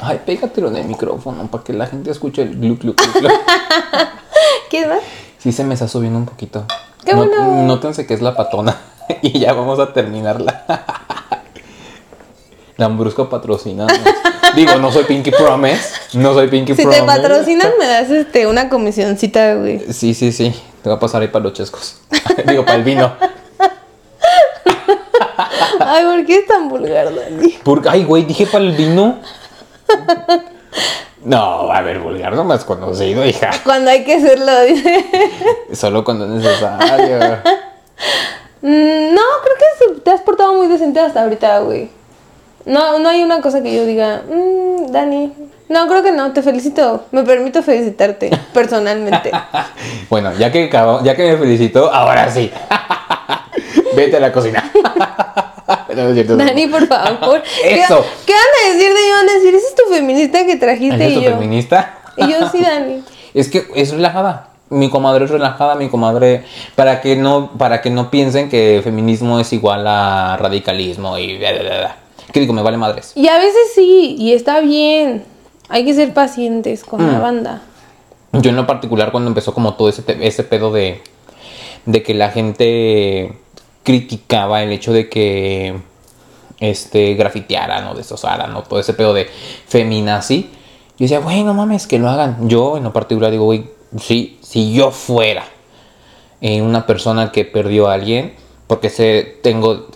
[0.00, 3.28] Ay, pégatelo en el micrófono para que la gente escuche el glu glu glu, glu.
[4.70, 4.98] ¿Quieres más?
[5.38, 6.64] Sí se me está subiendo un poquito.
[7.04, 7.62] ¡Qué No- bueno!
[7.62, 8.76] Nótense que es la patona.
[9.22, 10.64] y ya vamos a terminarla.
[12.76, 13.94] Lambrusco patrocinando.
[14.54, 15.94] Digo, no soy Pinky Promise.
[16.14, 17.00] No soy Pinky Si Promise.
[17.00, 19.80] te patrocinan, me das este, una comisioncita, güey.
[19.92, 20.54] Sí, sí, sí.
[20.82, 22.00] Te va a pasar ahí para los chescos.
[22.46, 23.12] Digo, para el vino.
[25.80, 27.50] Ay, ¿por qué es tan vulgar, Dani?
[27.62, 29.18] Por- Ay, güey, dije para el vino.
[31.24, 33.50] No, a ver, vulgar no más conocido, hija.
[33.64, 35.04] Cuando hay que hacerlo, dice.
[35.72, 37.18] Solo cuando es necesario.
[38.62, 39.56] Mm, no, creo
[39.94, 41.90] que te has portado muy decente hasta ahorita, güey.
[42.64, 45.32] No, no hay una cosa que yo diga, "Mm, Dani.
[45.68, 47.06] No, creo que no, te felicito.
[47.10, 49.30] Me permito felicitarte personalmente.
[50.08, 52.50] Bueno, ya que, acabó- ya que me felicitó, ahora sí.
[53.96, 54.70] Vete a la cocina.
[55.94, 56.36] No, no es cierto.
[56.36, 57.42] Dani, por favor.
[57.62, 58.04] ¿Qué- Eso.
[58.26, 59.10] ¿Qué, van a decir de mí?
[59.16, 61.30] Van a decir, esa es tu feminista que trajiste ¿Es y tu yo.
[61.30, 61.98] feminista?
[62.16, 63.02] Y yo sí, Dani.
[63.34, 64.48] Es que es relajada.
[64.68, 69.38] Mi comadre es relajada, mi comadre, para que no, para que no piensen que feminismo
[69.38, 71.96] es igual a radicalismo y bla, bla, bla.
[72.32, 72.52] ¿Qué digo?
[72.52, 73.12] Me vale madres.
[73.14, 75.22] Y a veces sí, y está bien.
[75.68, 77.12] Hay que ser pacientes con Mm.
[77.12, 77.62] la banda.
[78.32, 81.00] Yo en lo particular cuando empezó como todo ese, ese pedo de,
[81.84, 83.38] de que la gente
[83.86, 85.76] criticaba el hecho de que
[86.58, 89.28] este grafitearan o desosaran o todo ese pedo de
[89.68, 90.50] feminazi.
[90.98, 92.48] Yo decía, güey, no mames, que lo hagan.
[92.48, 93.66] Yo en lo particular digo, güey,
[94.00, 95.44] sí, si yo fuera
[96.40, 98.34] eh, una persona que perdió a alguien,
[98.66, 99.86] porque sé, tengo,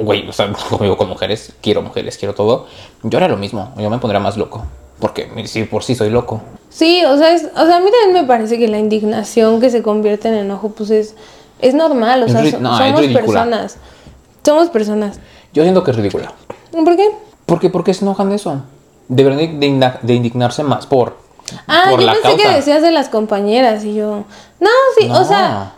[0.00, 2.66] güey, o sea, conmigo con mujeres, quiero mujeres, quiero todo,
[3.02, 4.64] yo haría lo mismo, yo me pondría más loco,
[5.00, 6.40] porque si por sí soy loco.
[6.70, 9.68] Sí, o sea, es- o sea, a mí también me parece que la indignación que
[9.70, 11.14] se convierte en enojo, pues es,
[11.60, 12.22] es normal.
[12.22, 13.76] O Es sea, no, somos personas.
[14.44, 15.18] Somos personas.
[15.52, 16.32] Yo siento que es ridícula.
[16.72, 17.08] ¿Por qué?
[17.46, 17.70] ¿Por qué?
[17.70, 18.62] ¿Por qué se enojan de eso?
[19.08, 21.16] Deberían de, de indignarse más por,
[21.66, 22.56] Ah, por yo la pensé que causa.
[22.56, 24.24] decías de las compañeras y yo.
[24.60, 25.74] No, sí, o sea,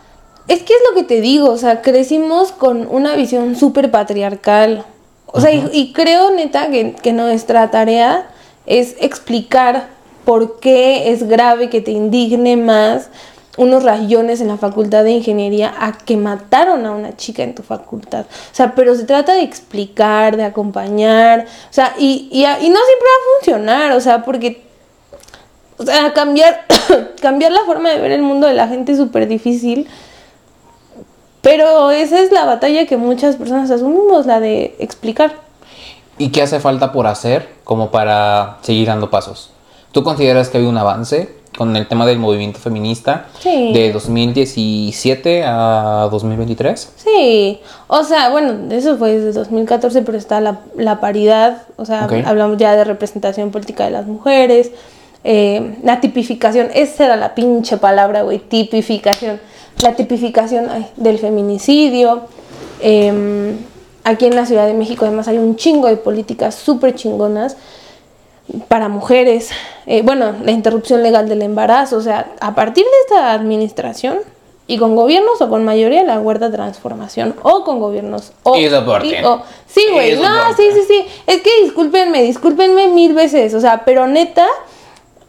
[0.49, 4.85] es que es lo que te digo, o sea, crecimos con una visión súper patriarcal.
[5.27, 8.31] O sea, y, y creo neta que, que nuestra tarea
[8.65, 9.89] es explicar
[10.25, 13.09] por qué es grave que te indigne más
[13.57, 17.63] unos rayones en la facultad de ingeniería a que mataron a una chica en tu
[17.63, 18.27] facultad.
[18.27, 22.55] O sea, pero se trata de explicar, de acompañar, o sea, y, y, y no
[22.59, 24.67] siempre va a funcionar, o sea, porque
[25.79, 26.65] o sea, cambiar,
[27.21, 29.89] cambiar la forma de ver el mundo de la gente es súper difícil.
[31.43, 35.35] Pero esa es la batalla que muchas personas asumimos, la de explicar.
[36.19, 39.51] ¿Y qué hace falta por hacer como para seguir dando pasos?
[39.93, 43.73] ¿Tú consideras que hay un avance con el tema del movimiento feminista Sí.
[43.73, 46.93] de 2017 a 2023?
[46.97, 52.05] Sí, o sea, bueno, eso fue desde 2014, pero está la, la paridad, o sea,
[52.27, 54.71] hablamos ya de representación política de las mujeres,
[55.25, 59.41] eh, la tipificación, esa era la pinche palabra, güey, tipificación,
[59.83, 62.23] la tipificación ay, del feminicidio.
[62.81, 63.57] em,
[64.05, 67.57] aquí en la Ciudad de México además hay un chingo de políticas súper chingonas
[68.69, 69.51] para mujeres,
[69.87, 74.19] eh, bueno, la interrupción legal del embarazo, o sea, a partir de esta administración
[74.69, 78.69] y con gobiernos o con mayoría de la huerta transformación o con gobiernos o Y
[78.69, 79.25] soporte.
[79.25, 83.61] o- sí, güey, Y no, sí, sí, sí, es que discúlpenme, discúlpenme mil veces, o
[83.61, 84.47] sea, pero neta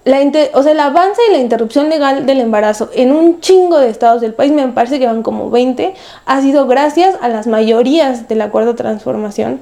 [0.05, 3.77] la inter- o sea, el avance y la interrupción legal del embarazo en un chingo
[3.77, 5.93] de estados del país, me parece que van como 20,
[6.25, 9.59] ha sido gracias a las mayorías de la cuarta transformación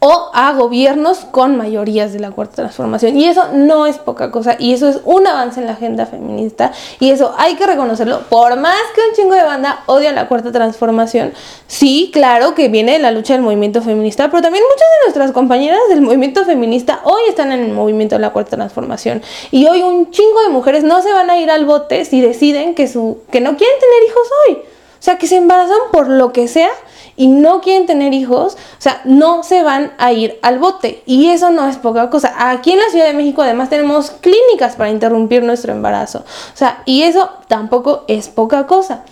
[0.00, 3.18] o a gobiernos con mayorías de la cuarta transformación.
[3.18, 6.72] Y eso no es poca cosa, y eso es un avance en la agenda feminista,
[7.00, 10.52] y eso hay que reconocerlo, por más que un chingo de banda odia la cuarta
[10.52, 11.32] transformación,
[11.66, 15.32] sí, claro que viene de la lucha del movimiento feminista, pero también muchas de nuestras
[15.32, 19.82] compañeras del movimiento feminista hoy están en el movimiento de la cuarta transformación, y hoy
[19.82, 23.18] un chingo de mujeres no se van a ir al bote si deciden que, su,
[23.30, 24.77] que no quieren tener hijos hoy.
[24.98, 26.70] O sea, que se embarazan por lo que sea
[27.16, 31.02] y no quieren tener hijos, o sea, no se van a ir al bote.
[31.06, 32.34] Y eso no es poca cosa.
[32.50, 36.18] Aquí en la Ciudad de México además tenemos clínicas para interrumpir nuestro embarazo.
[36.20, 39.02] O sea, y eso tampoco es poca cosa.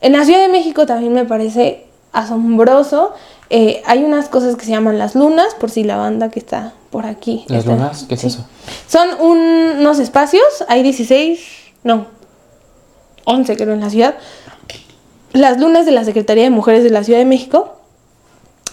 [0.00, 3.12] En la Ciudad de México también me parece asombroso.
[3.48, 6.72] eh, hay unas cosas que se llaman las lunas, por si la banda que está
[6.90, 7.44] por aquí.
[7.48, 8.04] ¿Las está- lunas?
[8.08, 8.26] ¿Qué es sí.
[8.26, 8.44] eso?
[8.88, 11.38] Son un- unos espacios, hay 16,
[11.84, 12.06] no,
[13.24, 14.16] 11 creo en la ciudad.
[15.36, 17.74] Las lunas de la Secretaría de Mujeres de la Ciudad de México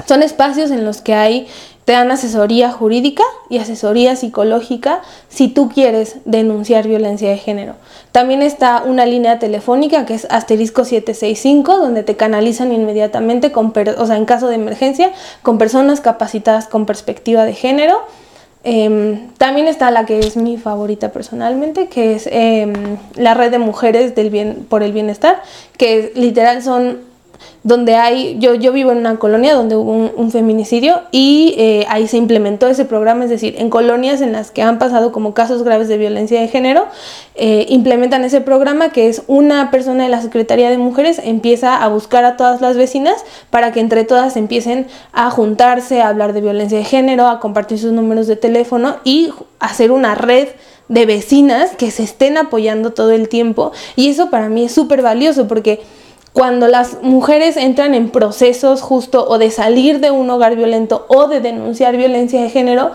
[0.07, 1.45] son espacios en los que hay,
[1.83, 7.75] te dan asesoría jurídica y asesoría psicológica si tú quieres denunciar violencia de género.
[8.13, 14.15] También está una línea telefónica que es asterisco 765, donde te canalizan inmediatamente, o sea,
[14.15, 15.11] en caso de emergencia,
[15.41, 17.97] con personas capacitadas con perspectiva de género.
[18.65, 23.59] Em, también está la que es mi favorita personalmente, que es em, la red de
[23.59, 25.41] mujeres del bien, por el bienestar,
[25.77, 26.99] que literal son
[27.63, 32.07] donde hay, yo, yo vivo en una colonia donde hubo un, feminicidio y eh, ahí
[32.07, 35.63] se implementó ese programa, es decir, en colonias en las que han pasado como casos
[35.63, 36.87] graves de violencia de género,
[37.35, 41.87] eh, implementan ese programa que es una persona de la Secretaría de Mujeres empieza a
[41.87, 46.41] buscar a todas las vecinas para que entre todas empiecen a juntarse, a hablar de
[46.41, 50.49] violencia de género, a compartir sus números de teléfono y hacer una red
[50.89, 53.71] de vecinas que se estén apoyando todo el tiempo.
[53.95, 55.81] Y eso para mí es súper valioso porque
[56.33, 61.27] cuando las mujeres entran en procesos justo o de salir de un hogar violento o
[61.27, 62.91] de denunciar violencia de género,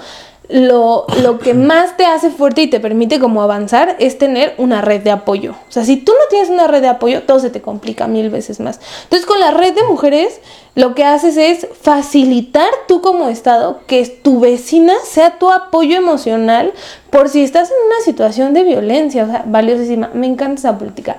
[0.49, 4.81] lo, lo que más te hace fuerte y te permite como avanzar es tener una
[4.81, 5.53] red de apoyo.
[5.69, 8.29] O sea, si tú no tienes una red de apoyo, todo se te complica mil
[8.29, 8.81] veces más.
[9.05, 10.41] Entonces, con la red de mujeres,
[10.75, 16.73] lo que haces es facilitar tú como Estado que tu vecina sea tu apoyo emocional
[17.11, 19.25] por si estás en una situación de violencia.
[19.25, 20.11] O sea, valiosísima.
[20.13, 21.19] Me encanta esa política.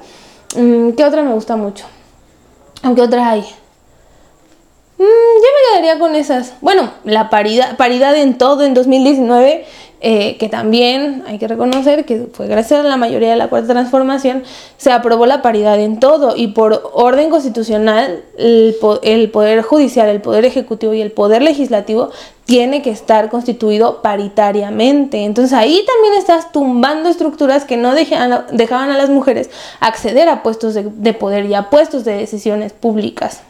[0.58, 1.86] Mm, ¿Qué otra me gusta mucho?
[2.84, 3.42] Aunque otras hay.
[4.98, 6.54] Mm, yo me quedaría con esas.
[6.62, 9.66] Bueno, la paridad, paridad en todo en 2019,
[10.02, 13.74] eh, que también hay que reconocer que fue gracias a la mayoría de la cuarta
[13.74, 14.44] transformación,
[14.78, 20.08] se aprobó la paridad en todo y por orden constitucional el, po- el poder judicial,
[20.10, 22.12] el poder ejecutivo y el poder legislativo
[22.50, 25.24] tiene que estar constituido paritariamente.
[25.24, 30.74] Entonces ahí también estás tumbando estructuras que no dejaban a las mujeres acceder a puestos
[30.74, 33.42] de, de poder y a puestos de decisiones públicas.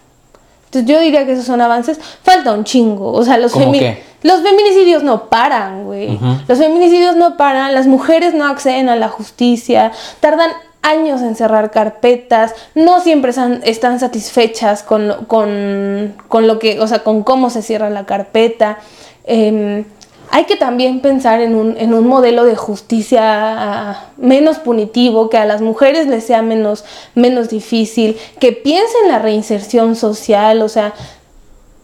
[0.65, 1.97] Entonces yo diría que esos son avances.
[2.23, 3.13] Falta un chingo.
[3.13, 4.03] O sea, los, ¿Cómo femi- qué?
[4.21, 6.19] los feminicidios no paran, güey.
[6.49, 7.73] Los feminicidios no paran.
[7.73, 9.93] Las mujeres no acceden a la justicia.
[10.19, 10.51] Tardan
[10.81, 12.53] años en cerrar carpetas.
[12.75, 17.89] No siempre están satisfechas con, con, con lo que, o sea, con cómo se cierra
[17.89, 18.79] la carpeta.
[19.25, 19.85] Em,
[20.31, 25.37] hay que también pensar en un, en un modelo de justicia ah, menos punitivo, que
[25.37, 30.69] a las mujeres les sea menos, menos difícil, que piense en la reinserción social, o
[30.69, 30.93] sea,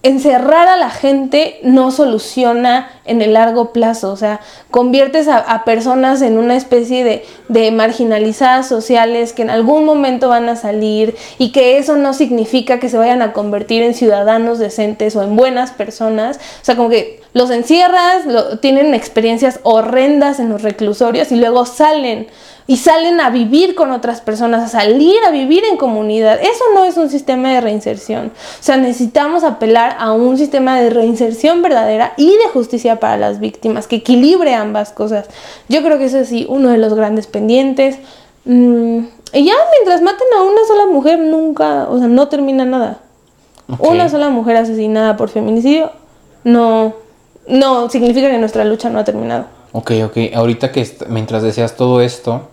[0.06, 4.40] encerrar a la gente no soluciona en el largo plazo, o sea,
[4.72, 10.48] conviertes a, personas en una especie de, de marginalizadas sociales que en algún momento van
[10.50, 15.16] a salir y que eso no significa que se vayan a convertir en ciudadanos decentes
[15.16, 20.50] o en buenas personas, o sea, como que los encierras, lo- tienen experiencias horrendas en
[20.50, 22.28] los reclusorios y luego salen
[22.68, 26.40] y salen a vivir con otras personas, a salir a vivir en comunidad.
[26.42, 28.28] Eso no es un sistema de reinserción.
[28.28, 33.40] O sea, necesitamos apelar a un sistema de reinserción verdadera y de justicia para las
[33.40, 35.28] víctimas, que equilibre ambas cosas.
[35.70, 37.98] Yo creo que eso es sí uno de los grandes pendientes.
[38.46, 39.00] Mm,
[39.34, 43.00] y ya mientras maten a una sola mujer, nunca, o sea, no termina nada.
[43.80, 45.92] Una sola mujer asesinada por feminicidio
[46.44, 46.94] no,
[47.48, 49.46] no significa que nuestra lucha no ha terminado.
[49.72, 50.18] Ok, ok.
[50.36, 52.48] Ahorita que mientras decías todo esto,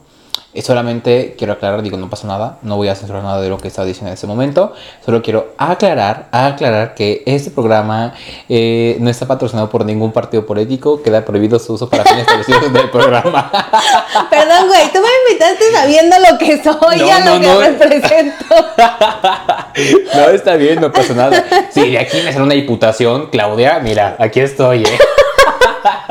[0.61, 3.69] solamente quiero aclarar, digo, no pasa nada, no voy a censurar nada de lo que
[3.69, 4.75] estaba diciendo en ese momento.
[5.05, 8.13] Solo quiero aclarar, aclarar que este programa
[8.51, 12.71] eh, no está patrocinado por ningún partido político, queda prohibido su uso para fines establecidos
[12.71, 13.51] del programa.
[14.31, 17.69] Perdón, güey, tú me invitaste sabiendo lo que soy No, y a no, lo que
[17.69, 18.45] represento.
[20.15, 21.45] no, está bien, no pasa nada.
[21.71, 24.99] Si de aquí me sale una diputación, Claudia, mira, aquí estoy, ¿eh?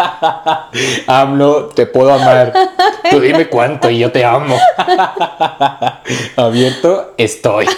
[1.07, 2.53] AMLO, te puedo amar.
[3.09, 4.55] Tú dime cuánto y yo te amo.
[6.35, 7.67] Abierto, estoy.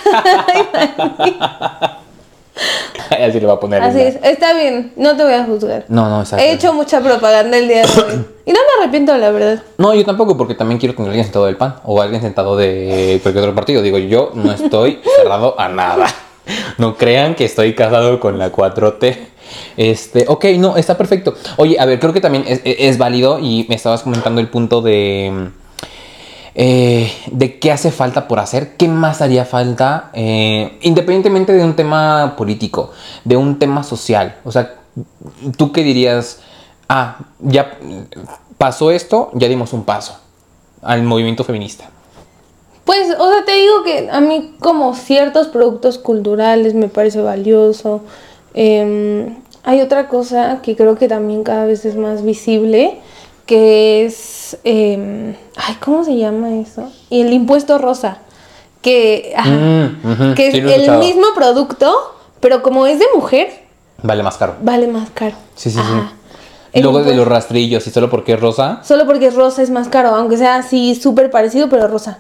[3.09, 3.81] Así le va a poner.
[3.81, 5.85] Así es, está bien, no te voy a juzgar.
[5.87, 6.43] No, no, exacto.
[6.43, 8.25] He hecho mucha propaganda el día de hoy.
[8.45, 9.63] Y no me arrepiento, la verdad.
[9.77, 12.57] No, yo tampoco, porque también quiero tener a alguien sentado del PAN o alguien sentado
[12.57, 13.81] de cualquier otro partido.
[13.81, 16.07] Digo, yo no estoy cerrado a nada.
[16.77, 19.32] No crean que estoy casado con la 4T.
[19.77, 21.33] Este, ok, no, está perfecto.
[21.57, 24.81] Oye, a ver, creo que también es, es válido y me estabas comentando el punto
[24.81, 25.49] de.
[26.55, 31.75] eh, de qué hace falta por hacer, qué más haría falta, eh, independientemente de un
[31.75, 32.91] tema político,
[33.23, 34.37] de un tema social.
[34.43, 34.75] O sea,
[35.57, 36.41] ¿tú qué dirías?
[36.89, 37.77] Ah, ya
[38.57, 40.17] pasó esto, ya dimos un paso
[40.81, 41.89] al movimiento feminista.
[42.85, 48.01] Pues, o sea, te digo que a mí como ciertos productos culturales me parece valioso.
[48.53, 52.99] Em, hay otra cosa que creo que también cada vez es más visible,
[53.45, 54.57] que es...
[54.63, 56.91] em, ay, ¿cómo se llama eso?
[57.09, 58.17] Y el impuesto rosa.
[58.81, 60.99] Que, ajá, Mm, ujú, que sí es el escuchado.
[60.99, 61.93] mismo producto,
[62.41, 63.49] pero como es de mujer,
[64.01, 64.55] Vale más caro.
[64.61, 65.35] vale más caro.
[65.55, 66.11] Sí, sí, Ajá.
[66.11, 66.15] sí.
[66.73, 68.81] El Luego de los rastrillos y solo porque es rosa.
[68.83, 72.17] Solo porque es rosa es más caro, aunque sea así súper parecido, pero rosa.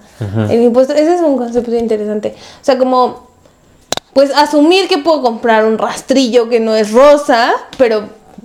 [0.49, 2.35] El impuesto, ese es un concepto interesante.
[2.61, 3.27] O sea, como,
[4.13, 8.03] pues asumir que puedo comprar un rastrillo que no es rosa, pero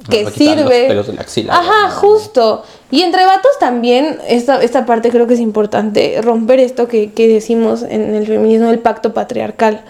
[0.09, 0.81] que quitar sirve.
[0.81, 1.55] los pelos de la axila.
[1.55, 2.63] Ajá, justo.
[2.91, 7.29] Y entre vatos también, esta, esta parte creo que es importante, romper esto que, que
[7.29, 9.83] decimos en el feminismo, el pacto patriarcal.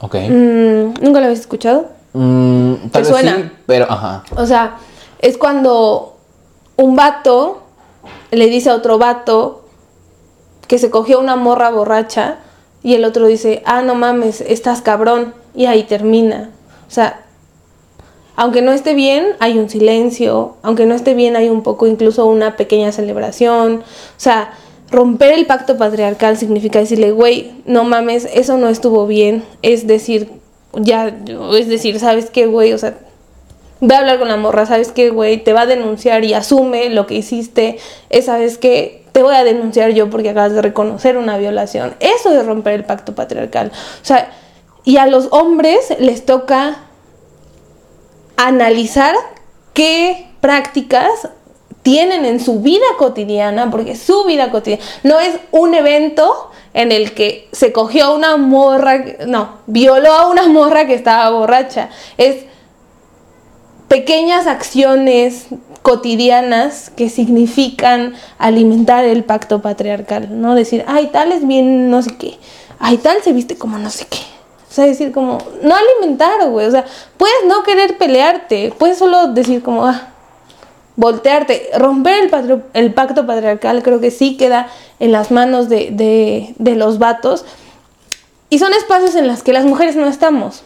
[0.00, 0.16] Ok.
[0.16, 1.88] Mm, ¿Nunca lo habéis escuchado?
[2.12, 3.36] Mm, tal ¿Te vez suena?
[3.36, 4.24] sí, pero ajá.
[4.36, 4.78] O sea,
[5.20, 6.16] es cuando
[6.76, 7.62] un vato
[8.32, 9.64] le dice a otro vato
[10.66, 12.38] que se cogió una morra borracha
[12.82, 15.34] y el otro dice, ah, no mames, estás cabrón.
[15.54, 16.50] Y ahí termina.
[16.88, 17.24] O sea,
[18.36, 20.56] aunque no esté bien, hay un silencio.
[20.62, 23.80] Aunque no esté bien, hay un poco, incluso una pequeña celebración.
[23.80, 24.52] O sea,
[24.90, 29.44] romper el pacto patriarcal significa decirle, güey, no mames, eso no estuvo bien.
[29.62, 30.30] Es decir,
[30.72, 31.14] ya,
[31.58, 32.72] es decir, ¿sabes qué, güey?
[32.72, 32.96] O sea,
[33.82, 35.42] Ve a hablar con la morra, ¿sabes qué, güey?
[35.42, 37.78] Te va a denunciar y asume lo que hiciste.
[38.10, 38.99] Es, ¿sabes qué?
[39.12, 41.94] Te voy a denunciar yo porque acabas de reconocer una violación.
[42.00, 43.72] Eso es romper el pacto patriarcal.
[44.02, 44.30] O sea,
[44.84, 46.78] y a los hombres les toca
[48.36, 49.14] analizar
[49.74, 51.28] qué prácticas
[51.82, 57.14] tienen en su vida cotidiana, porque su vida cotidiana no es un evento en el
[57.14, 61.90] que se cogió a una morra, no, violó a una morra que estaba borracha.
[62.16, 62.44] Es
[63.88, 65.46] pequeñas acciones
[65.82, 70.54] cotidianas que significan alimentar el pacto patriarcal, ¿no?
[70.54, 72.38] Decir, ay, tal es bien no sé qué,
[72.78, 74.18] ay, tal se viste como no sé qué.
[74.68, 76.84] O sea, decir como, no alimentar, güey, o sea,
[77.16, 80.08] puedes no querer pelearte, puedes solo decir como, ah,
[80.96, 84.68] voltearte, romper el, patro- el pacto patriarcal creo que sí queda
[85.00, 87.44] en las manos de, de- de los vatos.
[88.48, 90.62] Y son espacios en los que las mujeres no estamos.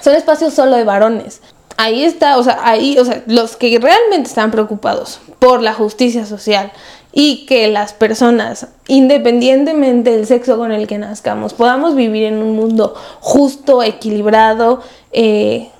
[0.00, 1.40] Son espacios solo de varones.
[1.80, 6.26] Ahí está, o sea, ahí, o sea, los que realmente están preocupados por la justicia
[6.26, 6.72] social
[7.12, 12.56] y que las personas, independientemente del sexo con el que nazcamos, podamos vivir en un
[12.56, 15.70] mundo justo, equilibrado, eh,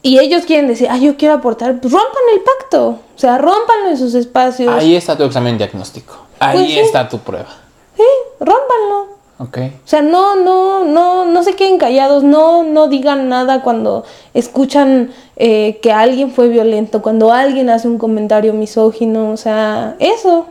[0.00, 3.90] y ellos quieren decir, ah, yo quiero aportar, pues rompan el pacto, o sea, rompanlo
[3.90, 6.26] en sus espacios, Ahí está tu examen diagnóstico.
[6.40, 6.78] Ahí Pues sí.
[6.78, 7.54] está tu prueba.
[7.96, 8.02] sí,
[8.40, 9.11] rómpanlo.
[9.42, 15.10] O sea, no, no, no, no se queden callados, no, no digan nada cuando escuchan
[15.36, 20.46] eh, que alguien fue violento, cuando alguien hace un comentario misógino, o sea, eso.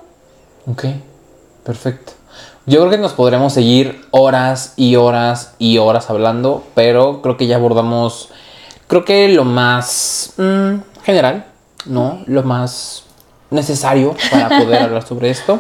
[0.70, 0.86] Ok.
[1.64, 2.14] Perfecto.
[2.66, 7.48] Yo creo que nos podremos seguir horas y horas y horas hablando, pero creo que
[7.48, 8.30] ya abordamos,
[8.88, 11.46] creo que lo más mm, general,
[11.86, 12.24] ¿no?
[12.28, 13.04] Lo más
[13.50, 15.60] necesario para poder hablar sobre esto.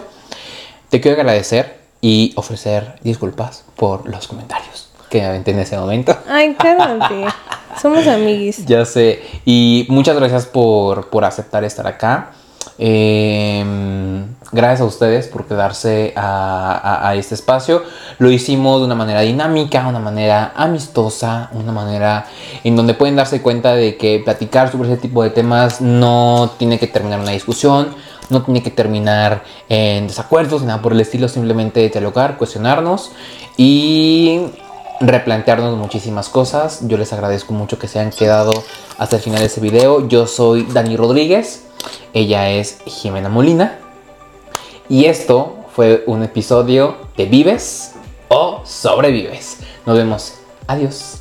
[0.89, 6.17] Te quiero agradecer y ofrecer disculpas por los comentarios que aventé en ese momento.
[6.29, 7.25] Ay, cálmate.
[7.81, 8.65] Somos amiguis.
[8.65, 9.21] Ya sé.
[9.45, 12.31] Y muchas gracias por, por aceptar estar acá.
[12.77, 13.63] Eh,
[14.51, 17.83] gracias a ustedes por quedarse a, a- a este espacio.
[18.19, 22.25] Lo hicimos de una manera dinámica, una manera amistosa, una manera
[22.63, 26.79] en donde pueden darse cuenta de que platicar sobre ese tipo de temas no tiene
[26.79, 27.95] que terminar una discusión,
[28.31, 33.11] no tiene que terminar en desacuerdos, nada por el estilo, simplemente dialogar, cuestionarnos
[33.57, 34.41] y
[34.99, 36.87] replantearnos muchísimas cosas.
[36.87, 38.51] Yo les agradezco mucho que se hayan quedado
[38.97, 40.07] hasta el final de este video.
[40.07, 41.63] Yo soy Dani Rodríguez,
[42.13, 43.79] ella es Jimena Molina
[44.89, 47.93] y esto fue un episodio de Vives
[48.27, 49.59] o Sobrevives.
[49.85, 50.33] Nos vemos.
[50.67, 51.20] Adiós.